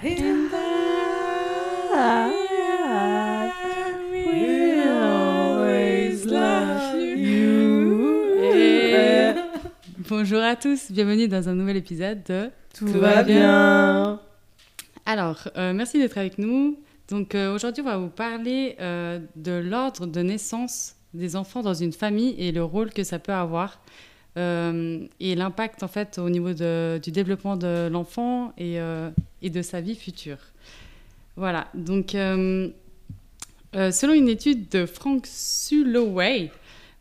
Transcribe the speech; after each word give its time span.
In 0.00 0.48
the 0.48 0.56
we'll 4.12 4.96
always 4.96 6.24
love 6.24 6.94
you. 6.94 8.38
Et- 8.40 9.34
Bonjour 10.08 10.40
à 10.40 10.54
tous, 10.54 10.92
bienvenue 10.92 11.26
dans 11.26 11.48
un 11.48 11.54
nouvel 11.54 11.76
épisode 11.78 12.22
de 12.28 12.50
Tout 12.76 12.86
va 12.86 13.24
bien. 13.24 14.20
Alors, 15.04 15.48
euh, 15.56 15.72
merci 15.72 15.98
d'être 15.98 16.16
avec 16.18 16.38
nous. 16.38 16.78
Donc 17.08 17.34
euh, 17.34 17.52
aujourd'hui, 17.52 17.82
on 17.82 17.86
va 17.86 17.98
vous 17.98 18.08
parler 18.08 18.76
euh, 18.80 19.18
de 19.34 19.52
l'ordre 19.52 20.06
de 20.06 20.20
naissance 20.20 20.94
des 21.12 21.34
enfants 21.34 21.62
dans 21.62 21.74
une 21.74 21.92
famille 21.92 22.36
et 22.38 22.52
le 22.52 22.62
rôle 22.62 22.92
que 22.92 23.02
ça 23.02 23.18
peut 23.18 23.32
avoir 23.32 23.80
et 24.38 25.34
l'impact 25.34 25.82
en 25.82 25.88
fait 25.88 26.18
au 26.18 26.30
niveau 26.30 26.52
du 26.52 27.10
développement 27.10 27.56
de 27.56 27.88
l'enfant 27.88 28.52
et, 28.56 28.80
euh, 28.80 29.10
et 29.42 29.50
de 29.50 29.62
sa 29.62 29.80
vie 29.80 29.96
future. 29.96 30.38
Voilà. 31.36 31.68
Donc, 31.74 32.14
euh, 32.14 32.68
euh, 33.76 33.90
selon 33.90 34.12
une 34.12 34.28
étude 34.28 34.68
de 34.70 34.86
Frank 34.86 35.24
Suloway, 35.26 36.50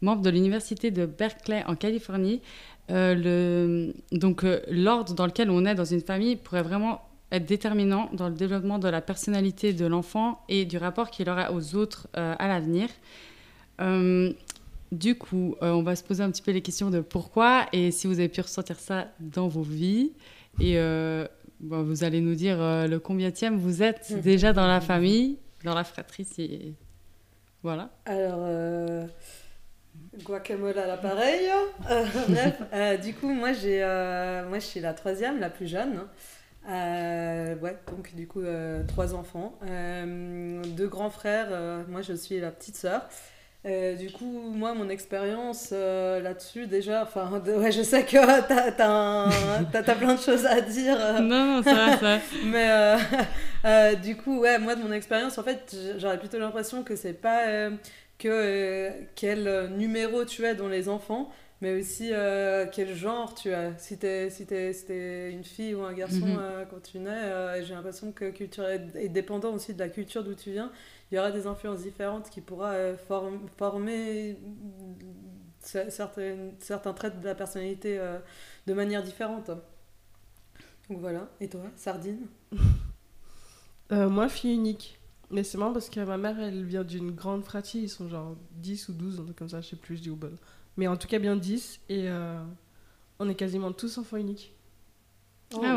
membre 0.02 0.22
de 0.22 0.30
l'université 0.30 0.92
de 0.92 1.06
Berkeley 1.06 1.64
en 1.66 1.76
Californie, 1.76 2.42
euh, 2.90 3.92
donc 4.12 4.44
euh, 4.44 4.62
l'ordre 4.70 5.14
dans 5.14 5.26
lequel 5.26 5.50
on 5.50 5.66
est 5.66 5.76
dans 5.76 5.86
une 5.86 6.02
famille 6.02 6.36
pourrait 6.36 6.62
vraiment 6.62 7.02
être 7.32 7.46
déterminant 7.46 8.10
dans 8.14 8.30
le 8.30 8.36
développement 8.36 8.80
de 8.80 8.88
la 8.88 9.02
personnalité 9.02 9.74
de 9.74 9.86
l'enfant 9.86 10.40
et 10.48 10.66
du 10.66 10.78
rapport 10.78 11.10
qu'il 11.10 11.30
aura 11.30 11.52
aux 11.52 11.76
autres 11.76 12.08
euh, 12.16 12.36
à 12.38 12.48
l'avenir. 12.48 12.90
Du 14.92 15.18
coup, 15.18 15.56
euh, 15.62 15.72
on 15.72 15.84
va 15.84 15.96
se 15.96 16.04
poser 16.04 16.24
un 16.24 16.32
petit 16.32 16.42
peu 16.42 16.52
les 16.52 16.62
questions 16.62 16.90
de 16.90 17.02
pourquoi 17.02 17.66
et 17.74 17.92
si 17.92 18.08
vous 18.08 18.20
avez 18.20 18.30
pu 18.30 18.42
ressentir 18.42 18.80
ça 18.80 19.08
dans 19.20 19.48
vos 19.48 19.62
vies. 19.62 20.14
Et 20.60 20.78
euh, 20.78 21.28
bon, 21.60 21.84
vous 21.84 22.04
allez 22.04 22.22
nous 22.22 22.36
dire 22.36 22.62
euh, 22.62 22.88
le 22.88 23.00
combienième 23.00 23.58
vous 23.58 23.84
êtes 23.84 24.14
déjà 24.22 24.54
dans 24.54 24.68
la 24.68 24.82
famille, 24.82 25.38
dans 25.64 25.76
la 25.76 25.84
fratrie. 25.84 26.76
Voilà. 27.64 27.90
Alors, 28.06 28.40
euh, 28.40 29.06
guacamole 30.24 30.78
à 30.78 30.88
l'appareil. 30.88 31.50
Bref, 32.30 33.02
du 33.02 33.14
coup, 33.14 33.34
moi, 33.34 33.54
j'ai, 33.54 33.80
moi, 34.48 34.60
je 34.60 34.66
suis 34.66 34.80
la 34.80 34.94
troisième, 34.94 35.40
la 35.40 35.50
plus 35.50 35.68
jeune. 35.68 36.02
Euh, 36.70 37.56
ouais, 37.58 37.78
donc 37.90 38.14
du 38.16 38.28
coup, 38.28 38.42
euh, 38.42 38.84
trois 38.88 39.14
enfants. 39.14 39.58
Euh, 39.64 40.62
deux 40.64 40.88
grands 40.88 41.10
frères, 41.10 41.50
moi, 41.88 42.02
je 42.02 42.14
suis 42.14 42.40
la 42.40 42.52
petite 42.52 42.76
sœur. 42.76 43.08
Euh, 43.68 43.96
du 43.96 44.10
coup, 44.12 44.24
moi, 44.54 44.74
mon 44.74 44.88
expérience 44.90 45.70
euh, 45.74 46.22
là-dessus, 46.22 46.68
déjà, 46.68 47.04
enfin, 47.04 47.30
ouais, 47.46 47.72
je 47.72 47.82
sais 47.84 48.06
que 48.06 48.16
t'as, 48.48 48.72
t'as- 48.72 49.84
t'as 49.84 49.96
plein 49.96 50.16
de 50.16 50.20
choses 50.22 50.46
à 50.46 50.62
dire. 50.62 50.98
euh, 51.00 51.20
Non, 51.20 51.58
non, 51.58 51.64
ça 51.64 51.74
va, 51.74 51.98
ça 51.98 52.18
va. 52.18 52.18
mais 52.46 52.98
euh, 53.66 53.96
du 53.96 54.16
coup, 54.16 54.40
ouais, 54.40 54.58
moi 54.58 54.76
de 54.76 54.82
mon 54.82 54.92
expérience, 54.94 55.38
en 55.38 55.44
fait, 55.44 55.76
j'aurais 55.98 56.18
plutôt 56.20 56.40
l'impression 56.40 56.84
que 56.84 56.96
c'est 56.96 57.14
pas 57.14 57.44
que 58.18 58.90
quel 59.16 59.70
numéro 59.78 60.24
tu 60.26 60.44
es 60.46 60.56
dans 60.56 60.70
les 60.70 60.88
enfants, 60.90 61.30
mais 61.62 61.74
aussi 61.80 62.12
quel 62.72 62.96
genre 62.96 63.34
tu 63.36 63.54
as. 63.54 63.78
Si 63.78 63.98
t'es 63.98 64.30
si 64.30 64.46
t'es- 64.46 64.74
si 64.74 64.86
une 65.32 65.44
fille 65.44 65.76
ou 65.76 65.84
un 65.84 65.94
garçon 65.94 66.26
Mhm. 66.26 66.66
quand 66.70 66.82
tu 66.90 67.00
nais, 67.00 67.64
j'ai 67.64 67.74
l'impression 67.74 68.12
que 68.12 68.30
culture 68.32 68.68
est, 68.68 68.86
est 68.96 69.10
dépendant 69.10 69.54
aussi 69.54 69.74
de 69.74 69.80
la 69.80 69.90
culture 69.90 70.24
d'où 70.24 70.36
tu 70.36 70.52
viens. 70.52 70.72
Il 71.12 71.16
y 71.16 71.20
aura 71.20 71.32
des 71.32 71.48
influences 71.48 71.82
différentes 71.84 72.30
qui 72.30 72.42
pourra 72.42 72.72
euh, 72.74 72.98
form- 72.98 73.48
former 73.58 74.38
cer- 75.64 75.90
certaines, 75.90 76.54
certains 76.60 76.94
traits 76.94 77.20
de 77.20 77.26
la 77.26 77.36
personnalité 77.36 77.98
euh, 78.00 78.20
de 78.66 78.74
manière 78.74 79.04
différente. 79.04 79.50
Donc 80.90 81.00
voilà. 81.00 81.30
Et 81.40 81.48
toi, 81.50 81.62
Sardine? 81.76 82.28
Euh, 83.92 84.10
moi, 84.10 84.28
fille 84.28 84.54
unique. 84.54 85.00
Mais 85.32 85.44
c'est 85.44 85.58
marrant 85.58 85.74
parce 85.74 85.90
que 85.90 86.00
ma 86.02 86.18
mère, 86.18 86.40
elle 86.40 86.64
vient 86.66 86.84
d'une 86.84 87.12
grande 87.12 87.44
fratrie. 87.44 87.80
Ils 87.80 87.90
sont 87.90 88.10
genre 88.10 88.36
10 88.58 88.90
ou 88.90 88.94
12, 88.94 89.20
un 89.20 89.24
truc 89.24 89.38
comme 89.38 89.50
ça, 89.50 89.62
je 89.62 89.68
sais 89.70 89.76
plus, 89.76 89.98
je 89.98 90.02
dis 90.02 90.10
au 90.10 90.16
bol. 90.16 90.36
Mais 90.78 90.88
en 90.88 90.98
tout 90.98 91.08
cas, 91.08 91.20
bien 91.20 91.36
10. 91.36 91.80
Et 91.90 92.10
euh, 92.10 92.38
on 93.20 93.30
est 93.30 93.36
quasiment 93.36 93.72
tous 93.72 93.98
enfants 93.98 94.18
uniques. 94.18 94.54
Ah 95.54 95.58
ouais. 95.60 95.70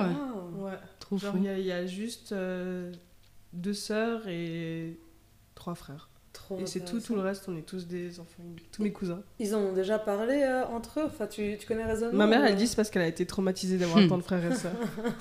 wow. 0.60 0.64
Ouais. 0.66 0.78
Trop 0.98 1.18
Genre, 1.18 1.32
fou. 1.32 1.38
il 1.38 1.44
y, 1.44 1.48
a- 1.48 1.58
il 1.58 1.64
y 1.66 1.72
a 1.72 1.86
juste 1.86 2.32
euh, 2.32 2.92
deux 3.52 3.74
sœurs 3.74 4.26
et 4.26 4.98
trois 5.60 5.74
frères. 5.76 6.08
Trop 6.32 6.58
et 6.60 6.66
c'est 6.66 6.84
tout, 6.84 7.00
tout 7.00 7.14
le 7.16 7.20
reste, 7.22 7.44
on 7.48 7.56
est 7.56 7.62
tous 7.66 7.86
des 7.88 8.20
enfants. 8.20 8.42
Tous 8.72 8.82
mes 8.84 8.92
cousins. 8.92 9.20
Ils 9.40 9.54
en 9.54 9.58
ont 9.60 9.72
déjà 9.72 9.98
parlé 9.98 10.42
euh, 10.44 10.64
entre 10.66 11.00
eux? 11.00 11.04
Enfin, 11.06 11.26
tu, 11.26 11.56
tu 11.58 11.66
connais 11.66 11.84
raisonnement 11.84 12.16
Ma 12.16 12.26
mère, 12.28 12.44
elle 12.44 12.54
dit 12.56 12.66
c'est 12.68 12.76
parce 12.76 12.88
qu'elle 12.90 13.02
a 13.02 13.08
été 13.08 13.26
traumatisée 13.26 13.78
d'avoir 13.78 13.98
Hmm. 13.98 14.04
autant 14.06 14.18
de 14.18 14.22
frères 14.22 14.44
et 14.52 14.54
sœurs. 14.54 14.72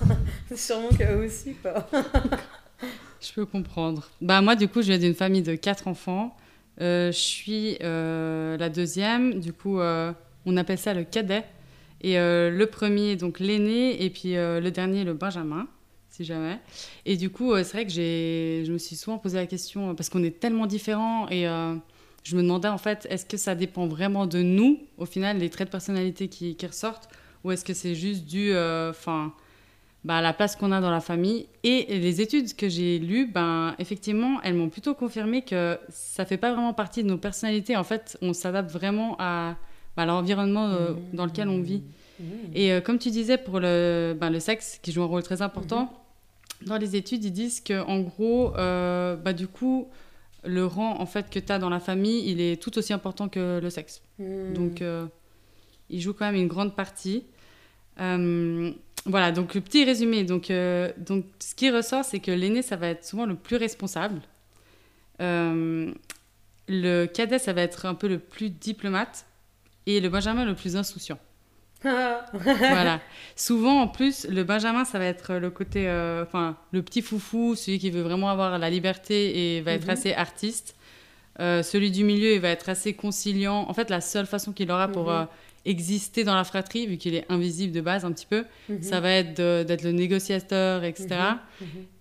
Sûrement 0.54 0.88
qu'eux 0.96 1.24
aussi, 1.26 1.54
quoi. 1.54 1.86
Je 3.20 3.32
peux 3.34 3.44
comprendre. 3.44 4.08
Bah 4.22 4.40
moi, 4.40 4.56
du 4.56 4.66
coup, 4.68 4.80
je 4.82 4.86
viens 4.88 4.98
d'une 4.98 5.14
famille 5.14 5.42
de 5.42 5.54
quatre 5.54 5.88
enfants. 5.88 6.34
Euh, 6.80 7.12
je 7.12 7.18
suis 7.18 7.76
euh, 7.82 8.56
la 8.56 8.70
deuxième. 8.70 9.40
Du 9.40 9.52
coup, 9.52 9.78
euh, 9.80 10.12
on 10.46 10.56
appelle 10.56 10.78
ça 10.78 10.94
le 10.94 11.04
cadet. 11.04 11.44
Et 12.00 12.18
euh, 12.18 12.48
le 12.50 12.66
premier, 12.66 13.16
donc 13.16 13.40
l'aîné, 13.40 14.02
et 14.02 14.08
puis 14.08 14.36
euh, 14.38 14.58
le 14.60 14.70
dernier, 14.70 15.04
le 15.04 15.12
benjamin, 15.12 15.66
si 16.10 16.24
jamais. 16.24 16.58
Et 17.06 17.16
du 17.16 17.30
coup, 17.30 17.52
euh, 17.52 17.62
c'est 17.64 17.72
vrai 17.72 17.86
que 17.86 17.92
j'ai, 17.92 18.64
je 18.66 18.72
me 18.72 18.78
suis 18.78 18.96
souvent 18.96 19.18
posé 19.18 19.36
la 19.36 19.46
question, 19.46 19.90
euh, 19.90 19.94
parce 19.94 20.08
qu'on 20.08 20.22
est 20.22 20.38
tellement 20.38 20.66
différents, 20.66 21.28
et 21.28 21.46
euh, 21.46 21.74
je 22.24 22.36
me 22.36 22.42
demandais 22.42 22.68
en 22.68 22.78
fait, 22.78 23.06
est-ce 23.10 23.24
que 23.24 23.36
ça 23.36 23.54
dépend 23.54 23.86
vraiment 23.86 24.26
de 24.26 24.42
nous, 24.42 24.78
au 24.98 25.06
final, 25.06 25.38
les 25.38 25.50
traits 25.50 25.68
de 25.68 25.72
personnalité 25.72 26.28
qui, 26.28 26.56
ressortent, 26.66 27.08
ou 27.44 27.52
est-ce 27.52 27.64
que 27.64 27.72
c'est 27.72 27.94
juste 27.94 28.26
dû, 28.26 28.52
bah, 30.02 30.16
à 30.16 30.22
la 30.22 30.32
place 30.32 30.56
qu'on 30.56 30.72
a 30.72 30.80
dans 30.80 30.90
la 30.90 31.00
famille. 31.00 31.46
Et 31.62 31.98
les 31.98 32.20
études 32.20 32.54
que 32.54 32.68
j'ai 32.68 32.98
lues, 32.98 33.26
ben, 33.26 33.74
effectivement, 33.78 34.40
elles 34.42 34.54
m'ont 34.54 34.68
plutôt 34.70 34.94
confirmé 34.94 35.42
que 35.42 35.78
ça 35.90 36.24
fait 36.24 36.38
pas 36.38 36.52
vraiment 36.52 36.74
partie 36.74 37.02
de 37.02 37.08
nos 37.08 37.18
personnalités. 37.18 37.76
En 37.76 37.84
fait, 37.84 38.18
on 38.20 38.32
s'adapte 38.32 38.70
vraiment 38.70 39.16
à, 39.18 39.56
bah, 39.96 40.06
l'environnement 40.06 40.74
dans 41.12 41.24
lequel 41.24 41.48
on 41.48 41.60
vit. 41.60 41.82
Mmh. 42.20 42.24
Et 42.54 42.72
euh, 42.72 42.80
comme 42.80 42.98
tu 42.98 43.10
disais, 43.10 43.38
pour 43.38 43.60
le, 43.60 44.16
ben, 44.18 44.30
le 44.30 44.40
sexe, 44.40 44.78
qui 44.82 44.92
joue 44.92 45.02
un 45.02 45.06
rôle 45.06 45.22
très 45.22 45.42
important, 45.42 45.92
dans 46.66 46.76
les 46.76 46.96
études, 46.96 47.24
ils 47.24 47.32
disent 47.32 47.60
que 47.60 47.82
en 47.82 48.00
gros, 48.00 48.54
euh, 48.56 49.16
bah, 49.16 49.32
du 49.32 49.48
coup, 49.48 49.88
le 50.44 50.66
rang 50.66 51.00
en 51.00 51.06
fait, 51.06 51.30
que 51.30 51.38
tu 51.38 51.50
as 51.50 51.58
dans 51.58 51.70
la 51.70 51.80
famille, 51.80 52.30
il 52.30 52.40
est 52.40 52.60
tout 52.62 52.76
aussi 52.78 52.92
important 52.92 53.28
que 53.28 53.60
le 53.62 53.70
sexe. 53.70 54.02
Mmh. 54.18 54.52
Donc, 54.52 54.82
euh, 54.82 55.06
il 55.88 56.00
joue 56.00 56.12
quand 56.12 56.26
même 56.26 56.40
une 56.40 56.48
grande 56.48 56.76
partie. 56.76 57.24
Voilà, 59.06 59.32
donc 59.32 59.54
le 59.54 59.62
petit 59.62 59.84
résumé. 59.84 60.24
Donc, 60.24 60.52
donc 60.98 61.24
ce 61.38 61.54
qui 61.54 61.70
ressort, 61.70 62.04
c'est 62.04 62.20
que 62.20 62.30
l'aîné, 62.30 62.60
ça 62.62 62.76
va 62.76 62.88
être 62.88 63.04
souvent 63.04 63.24
le 63.26 63.34
plus 63.34 63.56
responsable. 63.56 64.20
Le 65.18 65.94
cadet, 67.06 67.38
ça 67.38 67.52
va 67.52 67.62
être 67.62 67.86
un 67.86 67.94
peu 67.94 68.08
le 68.08 68.18
plus 68.18 68.50
diplomate. 68.50 69.26
Et 69.86 70.00
le 70.00 70.08
benjamin, 70.08 70.44
le 70.44 70.54
plus 70.54 70.76
insouciant. 70.76 71.18
Voilà. 71.82 73.00
Souvent, 73.36 73.80
en 73.82 73.88
plus, 73.88 74.26
le 74.28 74.44
benjamin, 74.44 74.84
ça 74.84 74.98
va 74.98 75.06
être 75.06 75.34
le 75.34 75.50
côté, 75.50 75.88
euh, 75.88 76.22
enfin, 76.24 76.56
le 76.72 76.82
petit 76.82 77.02
foufou, 77.02 77.54
celui 77.54 77.78
qui 77.78 77.90
veut 77.90 78.02
vraiment 78.02 78.28
avoir 78.30 78.58
la 78.58 78.70
liberté 78.70 79.56
et 79.56 79.60
va 79.62 79.72
être 79.72 79.84
Mhm. 79.84 79.90
assez 79.90 80.12
artiste. 80.12 80.76
Euh, 81.38 81.62
celui 81.62 81.90
du 81.90 82.04
milieu, 82.04 82.34
il 82.34 82.40
va 82.40 82.48
être 82.50 82.68
assez 82.68 82.92
conciliant. 82.92 83.64
En 83.68 83.72
fait, 83.74 83.88
la 83.88 84.00
seule 84.02 84.26
façon 84.26 84.52
qu'il 84.52 84.70
aura 84.70 84.88
pour 84.88 85.04
Mhm. 85.04 85.08
euh, 85.10 85.24
exister 85.64 86.24
dans 86.24 86.34
la 86.34 86.44
fratrie, 86.44 86.86
vu 86.86 86.96
qu'il 86.98 87.14
est 87.14 87.24
invisible 87.30 87.72
de 87.72 87.80
base 87.80 88.04
un 88.04 88.12
petit 88.12 88.26
peu, 88.26 88.44
Mhm. 88.68 88.82
ça 88.82 89.00
va 89.00 89.10
être 89.12 89.36
d'être 89.36 89.82
le 89.82 89.92
négociateur, 89.92 90.84
etc. 90.84 91.08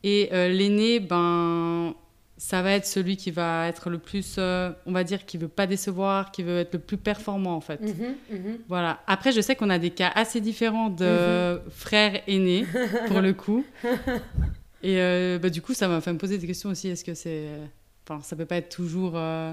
Et 0.03 0.29
l'aîné, 0.31 0.99
ben, 0.99 1.93
ça 2.39 2.61
va 2.61 2.71
être 2.71 2.85
celui 2.85 3.17
qui 3.17 3.31
va 3.31 3.67
être 3.67 3.89
le 3.89 3.97
plus, 3.97 4.37
euh, 4.37 4.71
on 4.85 4.93
va 4.93 5.03
dire, 5.03 5.25
qui 5.25 5.37
veut 5.37 5.49
pas 5.49 5.67
décevoir, 5.67 6.31
qui 6.31 6.41
veut 6.41 6.59
être 6.59 6.73
le 6.73 6.79
plus 6.79 6.95
performant 6.95 7.53
en 7.53 7.59
fait. 7.61 7.81
Mhm. 7.81 8.15
Mhm. 8.31 8.59
Voilà. 8.69 9.01
Après, 9.07 9.33
je 9.33 9.41
sais 9.41 9.57
qu'on 9.57 9.69
a 9.69 9.77
des 9.77 9.89
cas 9.89 10.09
assez 10.15 10.39
différents 10.39 10.89
de 10.89 11.59
frères 11.69 12.21
aînés, 12.27 12.65
pour 13.07 13.19
le 13.19 13.33
coup. 13.33 13.65
Et 14.81 15.01
euh, 15.01 15.37
bah, 15.37 15.49
du 15.49 15.61
coup, 15.61 15.73
ça 15.73 15.89
m'a 15.89 15.99
fait 15.99 16.13
me 16.13 16.17
poser 16.17 16.37
des 16.37 16.47
questions 16.47 16.69
aussi. 16.69 16.87
Est-ce 16.87 17.03
que 17.03 17.13
c'est. 17.13 17.47
Enfin, 18.07 18.21
ça 18.23 18.37
peut 18.37 18.45
pas 18.45 18.55
être 18.55 18.69
toujours 18.69 19.13
euh, 19.15 19.51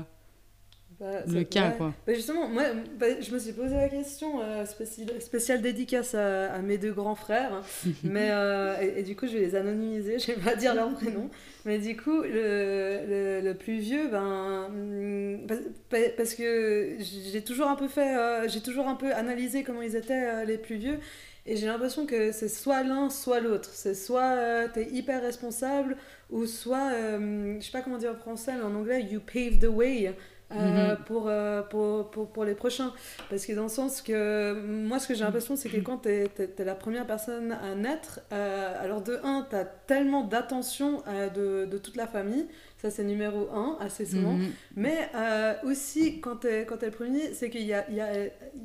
Bah, 0.98 1.24
le 1.26 1.44
cas, 1.44 1.70
ouais. 1.70 1.76
quoi. 1.76 1.94
Bah, 2.06 2.14
justement, 2.14 2.48
moi, 2.48 2.62
bah, 2.98 3.20
je 3.20 3.30
me 3.30 3.38
suis 3.38 3.52
posé 3.52 3.74
la 3.74 3.88
question, 3.90 4.40
euh, 4.40 4.64
spéciale, 4.64 5.20
spéciale 5.20 5.60
dédicace 5.60 6.14
à, 6.14 6.52
à 6.54 6.58
mes 6.60 6.78
deux 6.78 6.92
grands 6.92 7.14
frères, 7.14 7.62
mais, 8.02 8.28
euh, 8.30 8.74
et, 8.80 9.00
et 9.00 9.02
du 9.02 9.14
coup 9.14 9.26
je 9.26 9.32
vais 9.34 9.40
les 9.40 9.54
anonymiser, 9.56 10.18
je 10.20 10.26
vais 10.32 10.40
pas 10.40 10.56
dire 10.56 10.74
leur 10.74 10.90
prénom, 10.94 11.28
mais 11.66 11.78
du 11.78 11.96
coup 11.98 12.22
le, 12.22 13.00
le, 13.06 13.40
le 13.42 13.54
plus 13.54 13.78
vieux, 13.78 14.08
ben, 14.08 14.66
hum, 14.70 15.46
parce, 15.46 15.60
pa- 15.90 16.10
parce 16.16 16.34
que 16.34 16.96
j'ai 17.00 17.42
toujours 17.42 17.68
un 17.68 17.76
peu 17.76 17.88
fait, 17.88 18.16
euh, 18.16 18.48
j'ai 18.48 18.62
toujours 18.62 18.88
un 18.88 18.94
peu 18.94 19.12
analysé 19.12 19.64
comment 19.64 19.82
ils 19.82 19.96
étaient 19.96 20.46
les 20.46 20.56
plus 20.56 20.76
vieux, 20.76 20.98
et 21.44 21.56
j'ai 21.56 21.66
l'impression 21.66 22.06
que 22.06 22.32
c'est 22.32 22.48
soit 22.48 22.82
l'un, 22.82 23.10
soit 23.10 23.40
l'autre, 23.40 23.68
c'est 23.72 23.94
soit 23.94 24.32
euh, 24.32 24.68
t'es 24.72 24.88
hyper 24.90 25.20
responsable, 25.22 25.96
ou 26.30 26.46
soit, 26.46 26.90
euh, 26.92 27.56
je 27.60 27.64
sais 27.66 27.70
pas 27.72 27.82
comment 27.82 27.98
dire 27.98 28.12
en 28.12 28.16
français, 28.16 28.52
mais 28.56 28.64
en 28.64 28.74
anglais, 28.74 29.02
you 29.02 29.20
pave 29.20 29.58
the 29.60 29.66
way. 29.68 30.12
Euh, 30.52 30.90
Mhm. 30.94 31.04
pour, 31.06 31.24
euh, 31.28 31.62
pour, 31.62 32.10
pour, 32.10 32.28
pour 32.28 32.44
les 32.44 32.54
prochains. 32.54 32.92
Parce 33.28 33.44
que 33.46 33.52
dans 33.52 33.64
le 33.64 33.68
sens 33.68 34.00
que 34.00 34.52
moi, 34.66 34.98
ce 34.98 35.08
que 35.08 35.14
j'ai 35.14 35.24
l'impression, 35.24 35.56
c'est 35.56 35.68
que 35.68 35.78
quand 35.78 35.98
tu 35.98 36.08
es, 36.10 36.30
la 36.58 36.74
première 36.74 37.06
personne 37.06 37.52
à 37.52 37.74
naître, 37.74 38.20
euh, 38.32 38.74
alors 38.82 39.00
de 39.02 39.18
un, 39.24 39.46
tu 39.48 39.56
as 39.56 39.64
tellement 39.64 40.22
d'attention 40.24 41.02
euh, 41.08 41.28
de, 41.30 41.70
de 41.70 41.78
toute 41.78 41.96
la 41.96 42.06
famille, 42.06 42.46
ça 42.80 42.90
c'est 42.90 43.04
numéro 43.04 43.48
un, 43.52 43.76
assez 43.80 44.06
souvent. 44.06 44.34
Mhm. 44.34 44.52
Mais 44.76 45.10
euh, 45.14 45.54
aussi, 45.64 46.20
quand 46.20 46.36
tu 46.36 46.46
es, 46.48 46.64
quand 46.64 46.76
t'es 46.76 46.86
le 46.86 46.92
premier, 46.92 47.32
c'est 47.34 47.50
qu'il 47.50 47.62
y 47.62 47.74
a, 47.74 47.88
y, 47.90 48.00
a, 48.00 48.10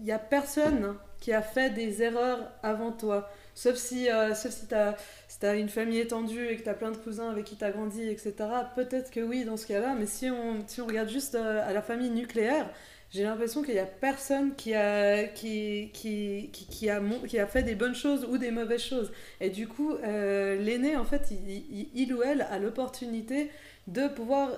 y 0.04 0.12
a 0.12 0.20
personne 0.20 0.96
qui 1.20 1.34
a 1.34 1.42
fait 1.42 1.70
des 1.72 2.02
erreurs 2.04 2.52
avant 2.64 2.92
toi. 2.92 3.30
Sauf 3.54 3.76
si, 3.76 4.10
euh, 4.10 4.34
sauf 4.34 4.52
si 4.52 4.68
tu 4.68 4.74
as, 4.76 4.96
si 5.28 5.46
as 5.46 5.56
une 5.56 5.70
famille 5.70 6.00
étendue 6.00 6.48
et 6.48 6.58
que 6.58 6.64
tu 6.64 6.70
as 6.70 6.74
plein 6.74 6.92
de 6.92 6.98
cousins 6.98 7.30
avec 7.30 7.46
qui 7.46 7.56
tu 7.58 7.64
as 7.64 7.72
grandi, 7.72 8.02
etc. 8.08 8.72
Peut-être 8.76 9.12
que 9.12 9.20
oui, 9.20 9.44
dans 9.46 9.58
ce 9.58 9.68
cas-là. 9.68 9.96
Mais 10.00 10.06
si 10.06 10.30
on, 10.30 10.66
si 10.68 10.82
on 10.82 10.88
regarde 10.88 11.10
juste 11.10 11.36
euh, 11.36 11.68
à 11.68 11.74
la 11.74 11.82
famille 11.82 12.10
nucléaire, 12.10 12.70
j'ai 13.12 13.24
l'impression 13.24 13.62
qu'il 13.62 13.74
n'y 13.74 13.80
a 13.80 13.86
personne 13.86 14.56
qui 14.56 14.74
a, 14.74 15.26
qui, 15.26 15.90
qui, 15.94 16.50
qui, 16.54 16.66
qui 16.68 16.90
a, 16.90 17.02
qui 17.28 17.40
a 17.40 17.46
fait 17.48 17.64
des 17.64 17.76
bonnes 17.76 17.96
choses 17.96 18.26
ou 18.30 18.38
des 18.38 18.52
mauvaises 18.52 18.82
choses. 18.84 19.12
Et 19.42 19.50
du 19.50 19.68
coup, 19.68 19.94
euh, 19.96 20.56
l'aîné, 20.58 20.96
en 20.96 21.04
fait, 21.04 21.28
il, 21.32 21.50
il- 21.50 21.90
il 21.94 22.14
ou 22.14 22.24
elle 22.24 22.42
a 22.44 22.58
l'opportunité 22.60 23.52
de 23.88 24.08
pouvoir, 24.08 24.50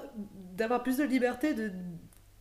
d'avoir 0.56 0.84
plus 0.84 0.98
de 0.98 1.04
liberté, 1.04 1.54
de, 1.56 1.72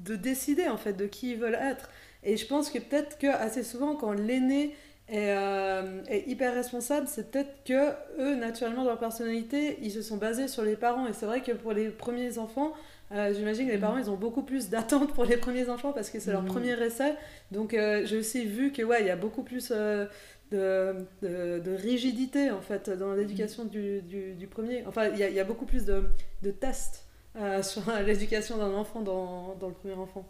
de 0.00 0.16
décider, 0.16 0.69
en 0.69 0.76
fait, 0.76 0.93
de 0.94 1.06
qui 1.06 1.32
ils 1.32 1.38
veulent 1.38 1.55
être. 1.60 1.88
Et 2.25 2.37
je 2.37 2.46
pense 2.46 2.70
que 2.70 2.78
peut-être 2.78 3.19
que 3.19 3.26
assez 3.26 3.62
souvent, 3.62 3.96
quand 3.96 4.12
l'aîné 4.12 4.75
est, 5.08 5.31
euh, 5.37 6.00
hyper 6.26 6.54
responsable, 6.54 7.06
c'est 7.08 7.31
peut-être 7.31 7.64
que 7.64 7.90
eux, 8.20 8.34
naturellement, 8.37 8.82
dans 8.84 8.90
leur 8.90 8.99
personnalité, 8.99 9.78
ils 9.82 9.90
se 9.90 10.00
sont 10.02 10.16
basés 10.16 10.49
sur 10.49 10.62
les 10.62 10.76
parents. 10.76 11.06
Et 11.06 11.12
c'est 11.12 11.26
vrai 11.26 11.43
que 11.43 11.52
pour 11.52 11.72
les 11.72 11.88
premiers 11.90 12.38
enfants, 12.38 12.72
euh, 13.12 13.34
j'imagine 13.34 13.66
que 13.66 13.72
les 13.72 13.76
Mhm. 13.76 13.82
parents, 13.82 13.99
ils 13.99 14.08
ont 14.10 14.16
beaucoup 14.16 14.43
plus 14.43 14.70
d'attentes 14.70 15.12
pour 15.12 15.25
les 15.25 15.37
premiers 15.37 15.69
enfants 15.69 15.93
parce 15.93 16.08
que 16.08 16.19
c'est 16.19 16.32
leur 16.32 16.43
Mhm. 16.43 16.49
premier 16.49 16.82
essai. 16.82 17.14
Donc 17.50 17.75
euh, 17.75 18.06
j'ai 18.06 18.16
aussi 18.16 18.46
vu 18.46 18.72
que 18.72 18.82
ouais, 18.82 19.00
il 19.02 19.06
y 19.06 19.10
a 19.10 19.16
beaucoup 19.16 19.43
plus 19.43 19.70
euh, 19.70 20.06
de, 20.50 20.94
de, 21.20 21.58
de 21.58 21.70
rigidité 21.72 22.50
en 22.50 22.60
fait 22.62 22.88
dans 22.88 23.12
l'éducation 23.12 23.64
du, 23.66 24.00
du, 24.02 24.32
du 24.34 24.46
premier. 24.46 24.84
Enfin, 24.87 25.08
il 25.08 25.16
y 25.19 25.32
y 25.34 25.40
a 25.40 25.44
beaucoup 25.44 25.66
plus 25.66 25.84
de, 25.84 26.05
de 26.43 26.50
tests 26.50 27.05
sur 27.62 27.82
l'éducation 28.06 28.56
d'un 28.58 28.72
enfant 28.75 29.00
dans, 29.00 29.56
dans 29.60 29.69
le 29.69 29.75
premier 29.75 29.94
enfant. 29.94 30.25